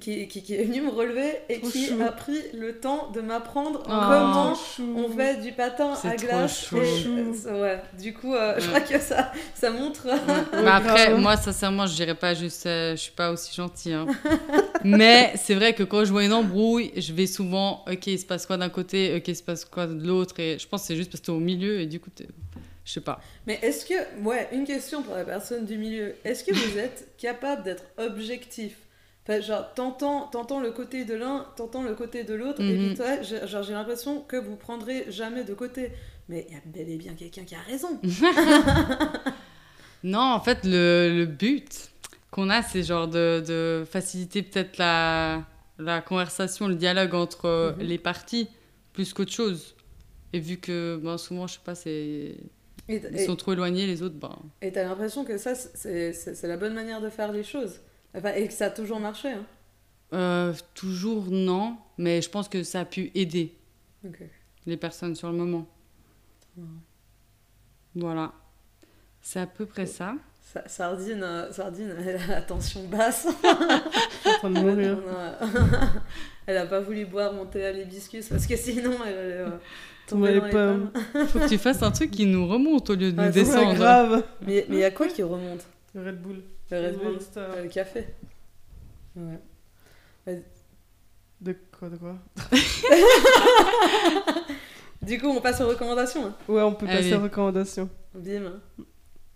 qui, 0.00 0.26
qui, 0.28 0.42
qui 0.42 0.54
est 0.54 0.64
venu 0.64 0.80
me 0.80 0.90
relever 0.90 1.34
et 1.48 1.60
Trop 1.60 1.70
qui 1.70 1.86
chou. 1.86 2.02
a 2.02 2.10
pris 2.10 2.38
le 2.54 2.78
temps 2.80 3.10
de 3.12 3.20
m'apprendre 3.20 3.80
Oh. 3.84 3.90
comment 3.90 4.54
on 4.96 5.08
fait 5.10 5.40
du 5.40 5.52
patin 5.52 5.92
à 5.92 5.96
trop 5.96 6.16
glace. 6.26 6.66
chou. 6.66 6.78
et- 6.80 7.02
Chou. 7.02 7.36
euh, 7.46 7.62
ouais, 7.62 7.82
du 8.00 8.12
coup, 8.14 8.34
euh, 8.34 8.54
je 8.58 8.62
Ouais. 8.70 8.80
crois 8.80 8.80
que 8.80 8.98
ça, 8.98 9.30
ça 9.54 9.70
montre. 9.70 10.06
Mais 10.52 10.66
après, 10.70 11.06
grave. 11.08 11.20
moi, 11.20 11.36
sincèrement, 11.36 11.86
je 11.86 11.94
dirais 11.94 12.14
pas 12.14 12.34
juste, 12.34 12.66
euh, 12.66 12.92
je 12.96 13.00
suis 13.02 13.12
pas 13.12 13.30
aussi 13.30 13.54
gentille. 13.54 13.92
hein. 13.92 14.06
Mais 14.84 15.32
c'est 15.36 15.54
vrai 15.54 15.74
que 15.74 15.82
quand 15.82 16.04
je 16.04 16.10
vois 16.10 16.24
une 16.24 16.32
embrouille, 16.32 16.90
je 16.96 17.12
vais 17.12 17.26
souvent, 17.26 17.84
ok, 17.90 18.06
il 18.08 18.18
se 18.18 18.26
passe 18.26 18.46
quoi 18.46 18.56
d'un 18.56 18.70
côté, 18.70 19.14
ok, 19.16 19.28
il 19.28 19.36
se 19.36 19.42
passe 19.42 19.64
quoi 19.64 19.86
de 19.86 20.04
l'autre, 20.06 20.38
et 20.40 20.58
je 20.58 20.66
pense 20.66 20.82
que 20.82 20.86
c'est 20.88 20.96
juste 20.96 21.10
parce 21.10 21.20
que 21.20 21.26
t'es 21.26 21.32
au 21.32 21.38
milieu, 21.40 21.80
et 21.80 21.86
du 21.86 22.00
coup, 22.00 22.10
je 22.84 22.90
sais 22.92 23.00
pas. 23.00 23.20
Mais 23.46 23.58
est-ce 23.62 23.86
que, 23.86 23.94
ouais, 24.22 24.48
une 24.52 24.64
question 24.64 25.02
pour 25.02 25.14
la 25.14 25.24
personne 25.24 25.64
du 25.66 25.78
milieu, 25.78 26.14
est-ce 26.24 26.42
que 26.44 26.52
vous 26.52 26.78
êtes 26.78 27.08
capable 27.18 27.62
d'être 27.62 27.84
objectif? 27.98 28.76
Enfin, 29.26 29.40
genre, 29.40 29.72
t'entends, 29.74 30.26
t'entends 30.28 30.60
le 30.60 30.70
côté 30.70 31.04
de 31.06 31.14
l'un, 31.14 31.46
t'entends 31.56 31.82
le 31.82 31.94
côté 31.94 32.24
de 32.24 32.34
l'autre, 32.34 32.60
et 32.60 32.76
Mhm. 32.90 32.94
toi, 32.96 33.22
j'ai- 33.22 33.46
genre, 33.46 33.62
j'ai 33.62 33.72
l'impression 33.72 34.20
que 34.20 34.36
vous 34.36 34.56
prendrez 34.56 35.06
jamais 35.10 35.44
de 35.44 35.54
côté. 35.54 35.92
Mais 36.28 36.46
il 36.48 36.54
y 36.54 36.56
a 36.56 36.60
bel 36.66 36.88
et 36.90 36.96
bien 36.96 37.14
quelqu'un 37.14 37.44
qui 37.44 37.54
a 37.54 37.60
raison. 37.60 37.98
Non, 40.02 40.20
en 40.20 40.40
fait, 40.40 40.58
le, 40.64 41.10
le 41.16 41.24
but 41.24 41.90
qu'on 42.30 42.50
a, 42.50 42.62
c'est 42.62 42.82
genre 42.82 43.08
de, 43.08 43.42
de 43.46 43.84
faciliter 43.86 44.42
peut-être 44.42 44.76
la, 44.76 45.42
la 45.78 46.02
conversation, 46.02 46.68
le 46.68 46.74
dialogue 46.74 47.14
entre 47.14 47.74
Mhm. 47.78 47.86
les 47.86 47.98
parties, 47.98 48.48
plus 48.92 49.14
qu'autre 49.14 49.32
chose. 49.32 49.74
Et 50.34 50.40
vu 50.40 50.58
que 50.58 51.00
ben, 51.02 51.16
souvent, 51.16 51.46
je 51.46 51.54
sais 51.54 51.60
pas, 51.64 51.74
c'est... 51.74 51.90
Et 51.90 52.36
ils 52.88 53.16
et- 53.16 53.24
sont 53.24 53.36
trop 53.36 53.54
éloignés, 53.54 53.86
les 53.86 54.02
autres, 54.02 54.16
ben... 54.16 54.36
et 54.60 54.70
t'as 54.72 54.84
l'impression 54.84 55.24
que 55.24 55.38
ça, 55.38 55.54
c'est 55.54 56.12
la 56.42 56.56
bonne 56.58 56.74
manière 56.74 57.00
de 57.00 57.08
faire 57.08 57.32
les 57.32 57.42
choses. 57.44 57.80
Enfin, 58.16 58.32
et 58.34 58.46
que 58.46 58.52
ça 58.52 58.66
a 58.66 58.70
toujours 58.70 59.00
marché. 59.00 59.28
Hein. 59.30 59.44
euh, 60.12 60.52
toujours 60.74 61.26
non, 61.30 61.76
mais 61.98 62.22
je 62.22 62.30
pense 62.30 62.48
que 62.48 62.62
ça 62.62 62.80
a 62.80 62.84
pu 62.84 63.10
aider 63.14 63.54
les 64.66 64.76
personnes 64.76 65.14
sur 65.16 65.30
le 65.30 65.36
moment. 65.36 65.66
Voilà. 67.94 68.32
C'est 69.22 69.40
à 69.40 69.46
peu 69.46 69.66
près 69.66 69.86
ça. 69.86 70.14
Sa- 70.52 70.68
Sardine, 70.68 71.22
euh, 71.22 71.50
Sardine, 71.52 71.94
elle 72.06 72.16
a 72.16 72.26
la 72.26 72.42
tension 72.42 72.84
basse. 72.84 73.26
Je 73.42 73.48
suis 74.20 74.28
en 74.30 74.38
train 74.38 74.50
de 74.50 74.60
mourir. 74.60 74.98
A- 75.08 75.46
elle 76.46 76.58
a 76.58 76.66
pas 76.66 76.80
voulu 76.80 77.06
boire 77.06 77.32
mon 77.32 77.46
thé 77.46 77.64
à 77.64 77.72
l'hibiscus 77.72 78.28
parce 78.28 78.46
que 78.46 78.56
sinon 78.56 78.92
elle 79.06 79.18
allait 79.18 79.32
euh, 79.38 79.48
tomber 80.06 80.38
dans 80.38 80.44
les 80.44 80.50
pommes. 80.50 80.90
Faut 81.28 81.38
que 81.40 81.48
tu 81.48 81.58
fasses 81.58 81.82
un 81.82 81.90
truc 81.90 82.10
qui 82.10 82.26
nous 82.26 82.46
remonte 82.46 82.90
au 82.90 82.94
lieu 82.94 83.10
de 83.12 83.18
Ouais, 83.18 83.26
nous 83.28 83.32
descendre. 83.32 83.74
grave. 83.74 84.22
Mais 84.46 84.66
il 84.68 84.74
y 84.76 84.84
a 84.84 84.90
quoi 84.90 85.08
qui 85.08 85.22
remonte? 85.22 85.66
Le 85.94 86.04
Red 86.04 86.20
Bull. 86.22 86.42
Le 86.70 86.80
Red 86.80 86.98
Bull 86.98 87.12
Monster. 87.14 87.40
Euh, 87.40 87.62
Le 87.62 87.68
café 87.68 88.06
Ouais. 89.16 90.42
De 91.40 91.56
quoi, 91.78 91.88
de 91.88 91.96
quoi 91.96 92.16
Du 95.02 95.18
coup, 95.18 95.26
on 95.28 95.40
passe 95.40 95.60
aux 95.60 95.68
recommandations. 95.68 96.26
hein. 96.26 96.34
Ouais, 96.48 96.62
on 96.62 96.72
peut 96.74 96.86
passer 96.86 97.14
aux 97.14 97.20
recommandations. 97.22 97.88
Bim. 98.14 98.60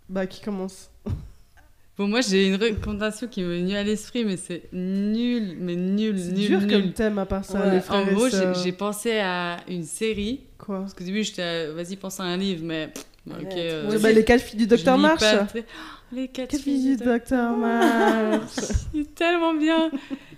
Bah, 0.08 0.26
qui 0.26 0.40
commence 0.40 0.90
Bon, 1.98 2.06
moi, 2.08 2.20
j'ai 2.22 2.46
une 2.48 2.54
recommandation 2.56 3.26
qui 3.26 3.42
m'est 3.42 3.58
venue 3.60 3.74
à 3.76 3.82
l'esprit, 3.82 4.24
mais 4.24 4.36
c'est 4.36 4.72
nul, 4.72 5.56
mais 5.60 5.74
nul, 5.76 6.18
C'est 6.18 6.32
nul, 6.32 6.46
dur 6.48 6.60
nul. 6.60 6.70
comme 6.70 6.92
thème 6.92 7.18
à 7.18 7.26
part 7.26 7.44
ça, 7.44 7.60
Ouais. 7.60 7.72
les 7.72 7.78
En 7.78 7.82
frères 7.82 8.14
gros, 8.14 8.28
et 8.28 8.54
j'ai 8.62 8.72
pensé 8.72 9.18
à 9.18 9.56
une 9.68 9.82
série. 9.82 10.40
Quoi 10.58 10.78
Parce 10.80 10.94
qu'au 10.94 11.02
début, 11.04 11.24
j'étais, 11.24 11.42
à- 11.42 11.72
vas-y, 11.72 11.96
pense 11.96 12.20
à 12.20 12.22
un 12.22 12.36
livre, 12.36 12.62
mais 12.64 12.90
ok. 13.28 13.34
Euh, 13.56 13.88
Ouais, 13.88 13.94
aussi. 13.94 14.02
bah, 14.02 14.12
Les 14.12 14.24
quatre 14.24 14.42
filles 14.42 14.60
du 14.60 14.66
Docteur 14.68 14.96
March 14.96 15.18
pas 15.20 15.44
très- 15.44 15.64
Les 16.12 16.28
quatre, 16.28 16.50
Quatre 16.50 16.62
filles 16.62 16.96
du 16.96 17.04
Docteur 17.04 17.56
March 17.56 18.48
C'est 18.54 19.14
tellement 19.14 19.54
bien. 19.54 19.90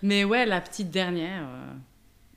Mais 0.02 0.24
ouais, 0.24 0.44
la 0.46 0.60
petite 0.60 0.90
dernière. 0.90 1.42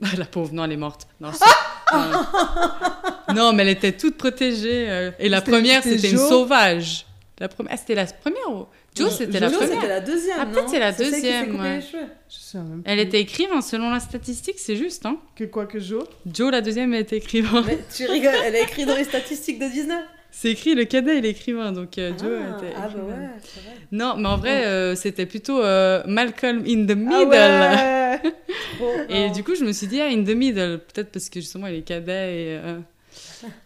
euh, 0.03 0.07
La 0.17 0.25
pauvre, 0.25 0.53
non, 0.53 0.65
elle 0.65 0.73
est 0.73 0.77
morte. 0.77 1.07
Non, 1.19 1.31
c'est- 1.31 1.95
non. 1.97 3.35
Non, 3.35 3.53
mais 3.53 3.63
elle 3.63 3.69
était 3.69 3.93
toute 3.93 4.17
protégée. 4.17 4.89
euh, 4.89 5.11
Et 5.19 5.29
la 5.29 5.39
C'était- 5.39 5.51
première, 5.51 5.83
c'était 5.83 5.97
c'était 5.97 6.11
une 6.11 6.17
sauvage. 6.19 7.05
La 7.39 7.47
première, 7.47 7.73
ah, 7.73 7.77
c'était 7.77 7.95
la 7.95 8.05
première. 8.05 8.49
ou- 8.51 8.67
Jo, 8.95 9.09
c'était 9.09 9.39
la 9.39 9.49
c'était 9.49 9.65
première. 9.67 9.87
la 9.87 9.99
deuxième. 10.01 10.37
Ah, 10.39 10.45
peut-être 10.45 10.69
c'est 10.69 10.79
la 10.79 10.91
deuxième, 10.91 11.59
ouais. 11.59 11.75
les 11.77 11.81
cheveux. 11.81 12.03
Je 12.29 12.35
sais 12.37 12.57
même 12.59 12.83
Elle 12.85 12.99
était 12.99 13.19
écrivain, 13.21 13.61
selon 13.61 13.89
la 13.89 13.99
statistique, 13.99 14.59
c'est 14.59 14.75
juste. 14.75 15.05
Hein 15.07 15.17
Que 15.35 15.45
quoi 15.45 15.65
que 15.65 15.79
Jo? 15.79 16.03
Jo, 16.31 16.51
la 16.51 16.61
deuxième, 16.61 16.93
elle 16.93 17.01
était 17.01 17.17
écrivain. 17.17 17.63
Mais 17.65 17.79
tu 17.95 18.05
rigoles, 18.05 18.35
elle 18.45 18.55
a 18.55 18.59
écrit 18.59 18.85
dans 18.85 18.95
les 18.95 19.03
statistiques 19.03 19.57
de 19.59 19.65
19. 19.67 19.99
C'est 20.35 20.49
écrit, 20.49 20.73
le 20.73 20.85
cadet, 20.85 21.19
il 21.19 21.25
est 21.25 21.29
écrivain. 21.29 21.71
Donc, 21.71 21.97
euh, 21.97 22.11
Jo, 22.19 22.25
elle 22.25 22.41
ah, 22.51 22.57
était 22.57 22.73
ah 22.75 22.87
bah 22.87 23.03
ouais, 23.03 23.13
c'est 23.39 23.61
vrai. 23.61 23.77
Non, 23.91 24.15
mais 24.17 24.27
en 24.27 24.37
vrai, 24.37 24.65
euh, 24.65 24.95
c'était 24.95 25.27
plutôt 25.27 25.61
euh, 25.61 26.01
Malcolm 26.07 26.63
in 26.67 26.85
the 26.85 26.97
Middle. 26.97 27.33
Ah 27.33 28.19
ouais 28.23 28.31
Trop 28.77 28.93
Et 29.09 29.29
du 29.29 29.43
coup, 29.43 29.53
je 29.53 29.63
me 29.63 29.71
suis 29.71 29.85
dit, 29.85 30.01
ah, 30.01 30.07
in 30.07 30.23
the 30.23 30.35
middle, 30.35 30.79
peut-être 30.79 31.11
parce 31.11 31.29
que 31.29 31.39
justement, 31.39 31.67
il 31.67 31.75
est 31.75 31.81
cadet 31.83 32.35
et. 32.35 32.59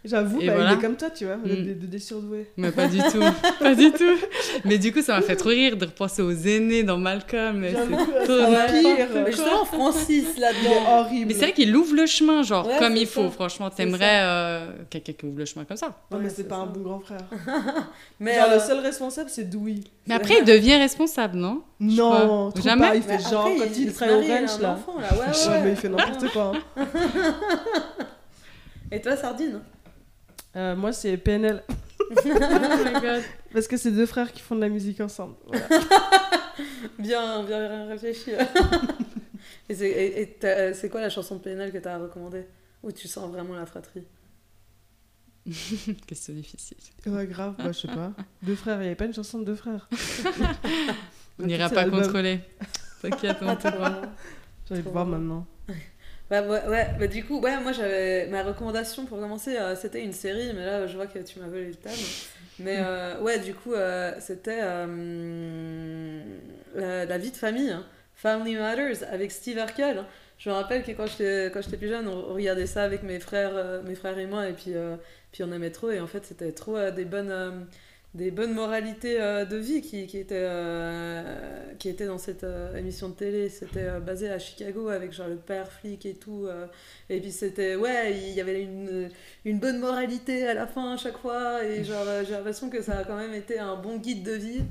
J'avoue, 0.06 0.40
bah, 0.40 0.54
voilà. 0.56 0.72
il 0.74 0.78
est 0.78 0.82
comme 0.82 0.96
toi, 0.96 1.10
tu 1.10 1.26
vois, 1.26 1.38
Mm. 1.38 1.44
de, 1.50 1.74
de, 1.74 1.86
de 1.88 1.98
surdoué. 1.98 2.50
Mais 2.58 2.72
pas 2.72 2.88
du 2.88 2.98
tout, 3.00 3.20
pas 3.60 3.76
du 3.76 3.92
tout. 3.92 4.18
Mais 4.66 4.78
du 4.78 4.92
coup, 4.94 5.02
ça 5.02 5.16
m'a 5.16 5.22
fait 5.22 5.36
trop 5.36 5.50
rire 5.50 5.78
de 5.78 5.86
repenser 5.86 6.22
aux 6.22 6.32
aînés 6.32 6.84
dans 6.84 6.98
Malcolm. 6.98 7.66
c'est 7.68 7.74
trop 7.74 8.46
pire. 8.70 9.08
Mais 9.14 9.32
justement, 9.32 9.66
Francis 9.66 10.38
là-dedans. 10.38 11.00
horrible. 11.00 11.26
Mais 11.28 11.34
c'est 11.34 11.42
vrai 11.46 11.54
qu'il 11.54 11.76
ouvre 11.76 11.96
le 11.96 12.06
chemin, 12.06 12.44
genre, 12.44 12.68
Ouais, 12.68 12.78
comme 12.80 12.96
il 12.96 13.08
faut. 13.08 13.24
ça. 13.26 13.32
Franchement, 13.32 13.70
t'aimerais 13.70 14.22
euh, 14.24 14.72
quelqu'un 14.90 15.14
qui 15.14 15.26
ouvre 15.26 15.40
le 15.40 15.46
chemin 15.46 15.66
comme 15.66 15.78
ça. 15.78 15.88
Non, 16.12 16.18
mais 16.18 16.24
Ouais, 16.26 16.30
c'est 16.30 16.36
c'est 16.38 16.48
pas 16.48 16.56
ça. 16.56 16.62
un 16.62 16.66
bon 16.68 16.82
grand 16.82 17.00
frère. 17.00 17.20
Mais 18.20 18.36
Genre, 18.36 18.48
euh, 18.50 18.54
le 18.56 18.60
seul 18.60 18.80
responsable, 18.80 19.30
c'est 19.30 19.50
Dewey. 19.50 19.76
Mais 20.08 20.16
après, 20.16 20.36
il 20.40 20.46
devient 20.46 20.76
responsable, 20.76 21.38
non? 21.38 21.62
Non, 21.80 22.52
Jamais 22.64 22.88
pas. 22.88 22.96
Il 22.96 23.04
fait 23.04 23.20
genre, 23.20 23.46
quand 23.58 23.66
il, 23.78 23.94
travaille 23.94 24.16
au 24.16 24.34
ranch, 24.36 24.60
là. 24.62 24.80
Ouais, 24.88 24.94
ouais, 24.96 25.08
Ouais, 25.28 25.50
ouais. 25.54 25.62
mais 25.64 25.70
il 25.72 25.76
fait 25.76 25.90
n'importe 25.90 26.32
quoi. 26.34 26.52
Et 28.92 29.02
toi, 29.02 29.16
Sardine 29.18 29.62
Euh, 30.56 30.76
moi, 30.76 30.92
c'est 30.94 31.18
PNL. 31.18 31.64
Oh 31.70 32.14
my 32.26 32.94
god. 33.02 33.24
Parce 33.54 33.68
que 33.68 33.78
c'est 33.78 33.92
deux 33.92 34.06
frères 34.06 34.32
qui 34.32 34.42
font 34.42 34.56
de 34.56 34.62
la 34.62 34.70
musique 34.70 35.02
ensemble. 35.02 35.36
Voilà. 35.46 35.68
Bien, 37.00 37.44
bien 37.44 37.86
réfléchi. 37.88 38.32
et 39.70 39.76
c'est- 39.76 40.38
t'as- 40.40 40.74
c'est 40.74 40.90
quoi 40.90 41.02
la 41.02 41.10
chanson 41.10 41.36
de 41.36 41.42
PNL 41.42 41.72
que 41.72 41.78
t'as 41.78 41.98
recommandée 42.00 42.46
Où 42.82 42.92
tu 42.92 43.08
sens 43.08 43.30
vraiment 43.32 43.54
la 43.56 43.66
fratrie 43.68 44.04
Question 46.08 46.34
difficile. 46.34 46.78
Ouais, 47.06 47.28
grave, 47.28 47.56
bah, 47.58 47.72
je 47.72 47.80
sais 47.80 47.88
pas. 47.88 48.12
Deux 48.42 48.56
frères, 48.56 48.82
il 48.82 48.86
y 48.86 48.88
avait 48.88 48.96
pas 48.96 49.06
une 49.06 49.14
chanson 49.14 49.40
de 49.40 49.46
deux 49.46 49.56
frères. 49.56 49.88
On 51.40 51.44
Ouais, 51.44 51.48
n'ira 51.48 51.70
pas 51.70 51.86
contrôler. 51.90 52.40
T'inquiète, 53.02 53.38
on 53.42 53.56
te 53.56 53.68
voit. 53.76 54.02
J'allais 54.68 54.82
le 54.82 54.90
voir 54.90 55.06
maintenant. 55.06 55.46
Bah 56.30 56.42
ouais, 56.42 56.68
ouais, 56.68 56.88
bah 57.00 57.08
du 57.08 57.24
coup, 57.24 57.40
ouais, 57.40 57.58
moi 57.62 57.72
j'avais 57.72 58.28
ma 58.28 58.44
recommandation 58.44 59.06
pour 59.06 59.18
commencer, 59.18 59.56
euh, 59.56 59.78
c'était 59.78 60.04
une 60.04 60.12
série, 60.12 60.52
mais 60.54 60.66
là 60.66 60.86
je 60.86 60.96
vois 60.98 61.08
que 61.08 61.20
tu 61.20 61.40
m'as 61.40 61.48
volé 61.48 61.68
le 61.68 61.76
thème. 61.76 61.94
Mais 62.60 62.80
euh, 62.80 63.22
ouais, 63.22 63.40
du 63.40 63.54
coup, 63.54 63.74
euh, 63.74 64.14
c'était 64.20 64.60
la, 66.76 67.18
vie 67.18 67.32
de 67.32 67.38
famille, 67.38 67.72
hein. 67.72 67.86
Family 68.16 68.56
Matters 68.56 69.04
avec 69.10 69.32
Steve 69.32 69.58
Urkel. 69.58 70.04
Je 70.38 70.50
me 70.50 70.56
rappelle 70.56 70.84
que 70.84 70.92
quand 70.92 71.06
j'étais 71.08 71.78
plus 71.78 71.88
jeune, 71.88 72.08
on, 72.08 72.34
regardait 72.34 72.68
ça 72.68 72.84
avec 72.84 73.04
mes 73.04 73.20
frères, 73.20 73.82
mes 73.86 73.96
frères 73.96 74.18
et 74.18 74.26
moi, 74.26 74.50
et 74.50 74.54
puis 74.54 74.74
puis 75.32 75.44
on 75.44 75.52
aimait 75.54 75.72
trop. 75.72 75.92
Et 75.92 76.00
en 76.02 76.08
fait, 76.08 76.26
c'était 76.26 76.52
trop 76.52 76.78
des 76.92 77.06
bonnes 77.06 77.68
des 78.18 78.32
bonnes 78.32 78.54
moralités 78.54 79.22
euh, 79.22 79.46
de 79.46 79.58
vie 79.58 79.82
qui, 79.82 80.08
qui, 80.08 80.18
étaient, 80.18 80.36
euh, 80.40 81.24
qui 81.78 81.88
étaient 81.88 82.08
dans 82.08 82.18
cette 82.18 82.44
euh, 82.44 82.76
émission 82.76 83.10
de 83.10 83.14
télé. 83.14 83.48
C'était 83.48 84.00
basé 84.00 84.30
à 84.30 84.40
Chicago 84.40 84.90
avec 84.90 85.14
genre 85.14 85.28
le 85.28 85.36
père 85.36 85.72
flic 85.72 86.06
et 86.06 86.16
tout. 86.16 86.48
et 87.10 87.20
puis 87.20 87.32
c'était, 87.32 87.76
ouais, 87.76 88.18
il 88.18 88.34
y 88.34 88.42
avait 88.42 88.62
une, 88.62 89.10
une 89.46 89.60
bonne 89.60 89.80
moralité 89.80 90.48
à 90.48 90.56
la 90.56 90.66
fin 90.66 90.94
à 90.94 90.98
chaque 90.98 91.18
fois. 91.20 91.64
Et 91.64 91.84
genre, 91.84 92.06
j'ai 92.26 92.34
l'impression 92.34 92.70
que 92.70 92.82
ça 92.82 93.00
a 93.00 93.04
quand 93.04 93.18
même 93.18 93.34
été 93.34 93.60
un 93.60 93.76
bon 93.76 93.98
guide 93.98 94.24
de 94.24 94.34
vie. 94.34 94.64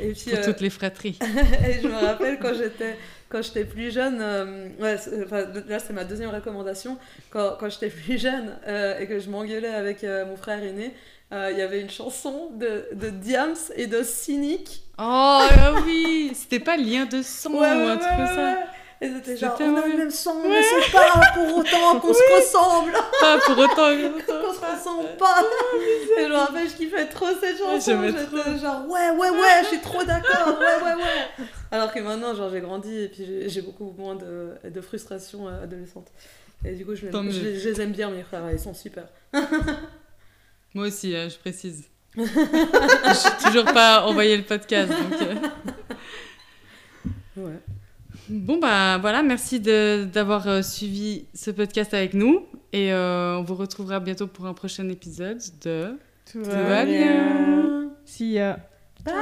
et 0.00 0.12
puis, 0.12 0.32
Pour 0.32 0.44
toutes 0.44 0.60
les 0.60 0.70
fratries. 0.70 1.18
et 1.68 1.80
je 1.80 1.86
me 1.86 1.94
rappelle 1.94 2.38
quand 2.40 2.54
j'étais 2.54 2.96
quand 3.34 3.42
j'étais 3.42 3.64
plus 3.64 3.92
jeune, 3.92 4.18
euh, 4.20 4.68
ouais, 4.80 4.96
enfin, 5.24 5.46
là 5.66 5.80
c'est 5.80 5.92
ma 5.92 6.04
deuxième 6.04 6.30
recommandation. 6.30 6.96
Quand, 7.30 7.56
quand 7.58 7.68
j'étais 7.68 7.88
plus 7.88 8.16
jeune 8.16 8.56
euh, 8.68 9.00
et 9.00 9.08
que 9.08 9.18
je 9.18 9.28
m'engueulais 9.28 9.74
avec 9.74 10.04
euh, 10.04 10.24
mon 10.24 10.36
frère 10.36 10.62
aîné, 10.62 10.92
euh, 11.32 11.50
il 11.52 11.58
y 11.58 11.62
avait 11.62 11.80
une 11.80 11.90
chanson 11.90 12.50
de, 12.54 12.86
de 12.92 13.10
Diams 13.10 13.56
et 13.76 13.86
de 13.86 14.02
Cynic. 14.02 14.82
Oh 14.98 15.02
ah 15.02 15.72
oui 15.84 16.30
C'était 16.34 16.60
pas 16.60 16.76
lien 16.76 17.06
de 17.06 17.22
sang 17.22 17.50
ou 17.52 17.60
un 17.62 17.96
truc 17.96 18.10
comme 18.16 18.26
ça. 18.26 18.58
Et 19.00 19.08
c'était 19.10 19.36
genre, 19.36 19.56
on 19.60 19.76
a 19.76 19.80
ouais. 19.82 19.88
le 19.90 19.96
même 19.98 20.10
sang, 20.10 20.36
mais 20.46 20.62
c'est 20.62 20.92
pas 20.92 21.20
pour 21.34 21.58
autant 21.58 21.98
qu'on 22.00 22.14
se 22.14 22.20
ressemble, 22.36 22.92
Pas 23.20 23.38
pour 23.38 23.58
autant. 23.58 23.74
qu'on 23.74 24.54
se 24.54 24.60
ressemble 24.76 25.08
pas. 25.18 25.42
et 26.16 26.22
je 26.24 26.28
me 26.30 26.34
rappelle, 26.36 26.68
je 26.70 26.74
kiffais 26.76 27.06
trop 27.06 27.26
cette 27.38 27.58
chanson. 27.58 28.02
J'étais 28.02 28.58
genre, 28.60 28.88
ouais, 28.88 29.10
ouais, 29.10 29.30
ouais, 29.30 29.62
je 29.64 29.66
suis 29.66 29.80
trop 29.80 30.02
d'accord, 30.04 30.46
ouais, 30.60 30.84
ouais, 30.84 30.94
ouais. 30.94 31.44
Alors 31.72 31.92
que 31.92 31.98
maintenant, 31.98 32.34
genre, 32.34 32.48
j'ai 32.50 32.60
grandi 32.60 32.96
et 33.02 33.08
puis 33.08 33.26
j'ai- 33.48 33.62
beaucoup 33.62 33.92
moins 33.98 34.14
de, 34.14 34.52
de 34.70 34.80
frustration 34.80 35.48
euh, 35.48 35.64
adolescente. 35.64 36.06
Et 36.64 36.72
du 36.74 36.86
coup, 36.86 36.94
je, 36.94 37.06
je, 37.10 37.58
je 37.58 37.68
les 37.68 37.80
aime 37.82 37.92
bien, 37.92 38.08
mes 38.10 38.22
frères, 38.22 38.48
ils 38.52 38.60
sont 38.60 38.74
super. 38.74 39.04
Moi 40.74 40.86
aussi, 40.88 41.14
hein, 41.16 41.28
je 41.28 41.36
précise. 41.38 41.84
je 42.16 42.22
suis 42.24 43.44
toujours 43.46 43.64
pas 43.64 44.04
envoyé 44.06 44.36
le 44.36 44.42
podcast. 44.44 44.90
Donc, 44.90 45.22
euh. 45.22 45.34
Ouais. 47.36 47.58
Bon, 48.28 48.58
bah 48.58 48.98
voilà, 48.98 49.22
merci 49.22 49.60
de- 49.60 50.04
d'avoir 50.04 50.46
euh, 50.48 50.62
suivi 50.62 51.26
ce 51.34 51.50
podcast 51.50 51.92
avec 51.94 52.14
nous. 52.14 52.46
Et 52.72 52.92
euh, 52.92 53.36
on 53.38 53.42
vous 53.42 53.54
retrouvera 53.54 54.00
bientôt 54.00 54.26
pour 54.26 54.46
un 54.46 54.54
prochain 54.54 54.88
épisode 54.88 55.40
de 55.62 55.96
Tout 56.30 56.42
Tout 56.42 56.50
va 56.50 56.84
bien. 56.84 57.90
See 58.04 58.32
ya. 58.32 58.58
Bye. 59.04 59.14